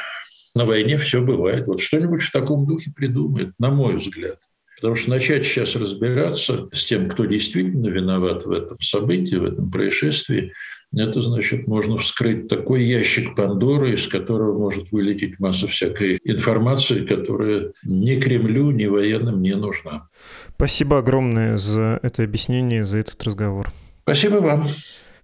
На 0.55 0.65
войне 0.65 0.99
все 0.99 1.23
бывает. 1.23 1.67
Вот 1.69 1.81
что-нибудь 1.81 2.23
в 2.23 2.33
таком 2.33 2.67
духе 2.67 2.93
придумает, 2.95 3.53
на 3.59 3.71
мой 3.71 3.97
взгляд. 3.97 4.39
Потому 4.81 4.95
что 4.95 5.11
начать 5.11 5.45
сейчас 5.45 5.77
разбираться 5.77 6.69
с 6.73 6.87
тем, 6.87 7.11
кто 7.11 7.27
действительно 7.27 7.89
виноват 7.89 8.47
в 8.47 8.51
этом 8.51 8.81
событии, 8.81 9.35
в 9.35 9.45
этом 9.45 9.71
происшествии, 9.71 10.55
это 10.97 11.21
значит, 11.21 11.67
можно 11.67 11.99
вскрыть 11.99 12.49
такой 12.49 12.83
ящик 12.83 13.37
Пандоры, 13.37 13.93
из 13.93 14.09
которого 14.09 14.59
может 14.59 14.91
вылететь 14.91 15.39
масса 15.39 15.69
всякой 15.69 16.19
информации, 16.25 17.05
которая 17.05 17.73
ни 17.85 18.19
Кремлю, 18.19 18.71
ни 18.71 18.87
военным 18.87 19.43
не 19.43 19.55
нужна. 19.55 20.09
Спасибо 20.57 20.99
огромное 20.99 21.59
за 21.59 22.01
это 22.03 22.25
объяснение, 22.25 22.85
за 22.85 22.99
этот 22.99 23.23
разговор. 23.23 23.71
Спасибо 24.03 24.37
вам. 24.37 24.67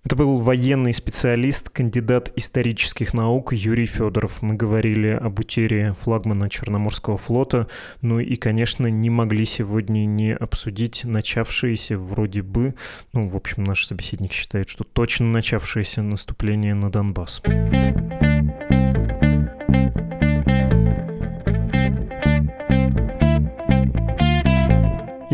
Это 0.07 0.15
был 0.15 0.39
военный 0.39 0.95
специалист, 0.95 1.69
кандидат 1.69 2.31
исторических 2.37 3.13
наук 3.13 3.53
Юрий 3.53 3.87
Федоров. 3.87 4.41
Мы 4.41 4.55
говорили 4.55 5.09
об 5.09 5.41
утере 5.41 5.95
флагмана 5.95 6.49
Черноморского 6.49 7.19
флота, 7.19 7.67
ну 8.03 8.21
и, 8.21 8.37
конечно, 8.37 8.87
не 8.87 9.11
могли 9.11 9.45
сегодня 9.45 10.07
не 10.07 10.33
обсудить 10.33 11.03
начавшееся 11.03 11.99
вроде 11.99 12.43
бы, 12.43 12.77
ну, 13.15 13.29
в 13.29 13.35
общем, 13.35 13.65
наш 13.65 13.85
собеседник 13.85 14.33
считает, 14.33 14.69
что 14.69 14.85
точно 14.85 15.27
начавшееся 15.27 16.03
наступление 16.03 16.75
на 16.75 16.89
Донбасс. 16.89 17.43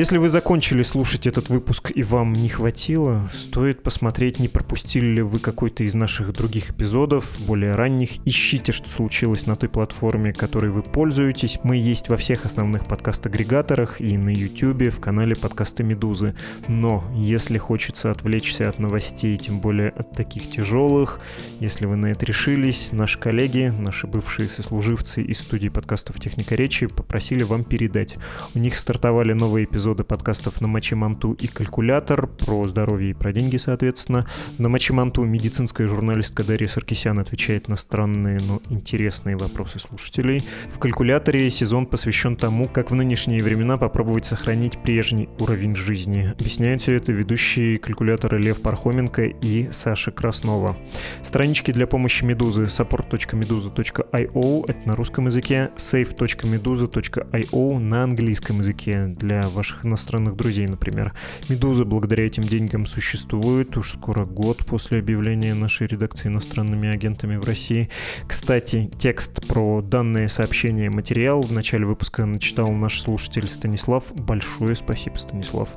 Если 0.03 0.19
вы 0.19 0.31
закончили 0.31 0.83
слушать 0.83 1.29
этот 1.29 1.49
выпуск 1.49 1.93
и 1.95 2.03
вам 2.03 2.33
не 2.33 2.49
хватило, 2.49 3.31
стоит 3.33 3.85
посмотреть, 3.85 4.41
не 4.41 4.49
пропустили 4.49 5.07
ли 5.07 5.23
вы 5.23 5.39
какой-то 5.39 5.85
из 5.85 5.95
наших 5.95 6.33
других 6.33 6.71
эпизодов, 6.71 7.39
более 7.47 7.77
ранних. 7.77 8.17
Ищите, 8.27 8.73
что 8.73 8.91
случилось 8.91 9.47
на 9.47 9.55
той 9.55 9.69
платформе, 9.69 10.33
которой 10.33 10.73
вы 10.73 10.83
пользуетесь. 10.83 11.61
Мы 11.63 11.77
есть 11.77 12.09
во 12.09 12.17
всех 12.17 12.47
основных 12.47 12.89
подкаст-агрегаторах 12.89 14.01
и 14.01 14.19
на 14.19 14.31
YouTube, 14.31 14.93
в 14.93 14.99
канале 14.99 15.37
подкаста 15.37 15.85
«Медузы». 15.85 16.35
Но 16.67 17.05
если 17.15 17.59
хочется 17.59 18.11
отвлечься 18.11 18.69
от 18.69 18.81
новостей, 18.81 19.37
тем 19.37 19.61
более 19.61 19.91
от 19.91 20.17
таких 20.17 20.51
тяжелых, 20.51 21.21
если 21.61 21.87
вы 21.87 21.95
на 21.95 22.07
это 22.07 22.27
решились, 22.27 22.91
наши 22.91 23.21
коллеги, 23.21 23.73
наши 23.79 24.09
бывшие 24.09 24.49
сослуживцы 24.49 25.23
из 25.23 25.39
студии 25.39 25.69
подкастов 25.69 26.19
«Техника 26.19 26.57
речи» 26.57 26.89
попросили 26.89 27.45
вам 27.45 27.63
передать. 27.63 28.17
У 28.57 28.59
них 28.59 28.75
стартовали 28.75 29.33
новые 29.33 29.65
эпизоды 29.65 29.92
эпизоды 29.93 30.05
подкастов 30.05 30.61
на 30.61 30.69
Мачиманту 30.69 31.33
и 31.33 31.47
Калькулятор 31.47 32.27
про 32.27 32.67
здоровье 32.67 33.11
и 33.11 33.15
про 33.15 33.33
деньги, 33.33 33.59
соответственно. 33.59 34.27
На 34.59 34.69
Мачиманту 34.69 35.25
медицинская 35.25 35.87
журналистка 35.87 36.45
Дарья 36.45 36.69
Саркисян 36.69 37.19
отвечает 37.19 37.69
на 37.69 37.77
странные, 37.77 38.41
но 38.47 38.63
интересные 38.71 39.37
вопросы 39.37 39.79
слушателей. 39.79 40.43
В 40.71 40.79
Калькуляторе 40.79 41.51
сезон 41.51 41.87
посвящен 41.87 42.37
тому, 42.37 42.69
как 42.69 42.91
в 42.91 42.95
нынешние 42.95 43.43
времена 43.43 43.77
попробовать 43.77 44.25
сохранить 44.25 44.83
прежний 44.83 45.29
уровень 45.39 45.77
жизни. 45.77 46.33
Объясняют 46.33 46.81
все 46.81 46.95
это 46.95 47.13
ведущие 47.13 47.79
калькулятора 47.79 48.37
Лев 48.37 48.63
Пархоменко 48.63 49.25
и 49.25 49.71
Саша 49.71 50.11
Краснова. 50.11 50.77
Странички 51.23 51.73
для 51.73 51.87
помощи 51.87 52.25
Медузы 52.25 52.65
support.meduza.io 52.65 54.65
это 54.69 54.89
на 54.89 54.97
русском 54.97 55.27
языке, 55.27 55.71
save.meduza.io 55.77 57.79
на 57.79 58.05
английском 58.05 58.61
языке 58.61 59.07
для 59.07 59.43
ваших 59.43 59.82
иностранных 59.85 60.37
друзей, 60.37 60.67
например. 60.67 61.13
«Медуза» 61.49 61.85
благодаря 61.85 62.27
этим 62.27 62.43
деньгам 62.43 62.87
существует 62.87 63.77
уж 63.77 63.93
скоро 63.93 64.25
год 64.25 64.65
после 64.67 64.99
объявления 64.99 65.55
нашей 65.55 65.87
редакции 65.87 66.29
иностранными 66.29 66.89
агентами 66.89 67.37
в 67.37 67.45
России. 67.45 67.91
Кстати, 68.27 68.91
текст 68.99 69.47
про 69.47 69.83
данное 69.83 70.29
сообщение 70.29 70.91
материал 70.91 71.43
в 71.43 71.53
начале 71.53 71.87
выпуска 71.87 72.27
начитал 72.27 72.71
наш 72.71 73.01
слушатель 73.01 73.47
Станислав. 73.47 74.13
Большое 74.15 74.75
спасибо, 74.75 75.19
Станислав. 75.19 75.69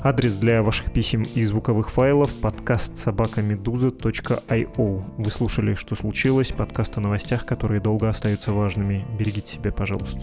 Адрес 0.00 0.34
для 0.34 0.62
ваших 0.62 0.92
писем 0.92 1.24
и 1.34 1.42
звуковых 1.42 1.90
файлов 1.90 2.32
подкаст 2.34 2.96
собакамедуза.io. 2.96 5.04
Вы 5.16 5.30
слушали, 5.30 5.74
что 5.74 5.94
случилось, 5.94 6.52
подкаст 6.52 6.98
о 6.98 7.00
новостях, 7.00 7.46
которые 7.46 7.80
долго 7.80 8.08
остаются 8.08 8.52
важными. 8.52 9.04
Берегите 9.18 9.54
себя, 9.54 9.72
пожалуйста. 9.72 10.20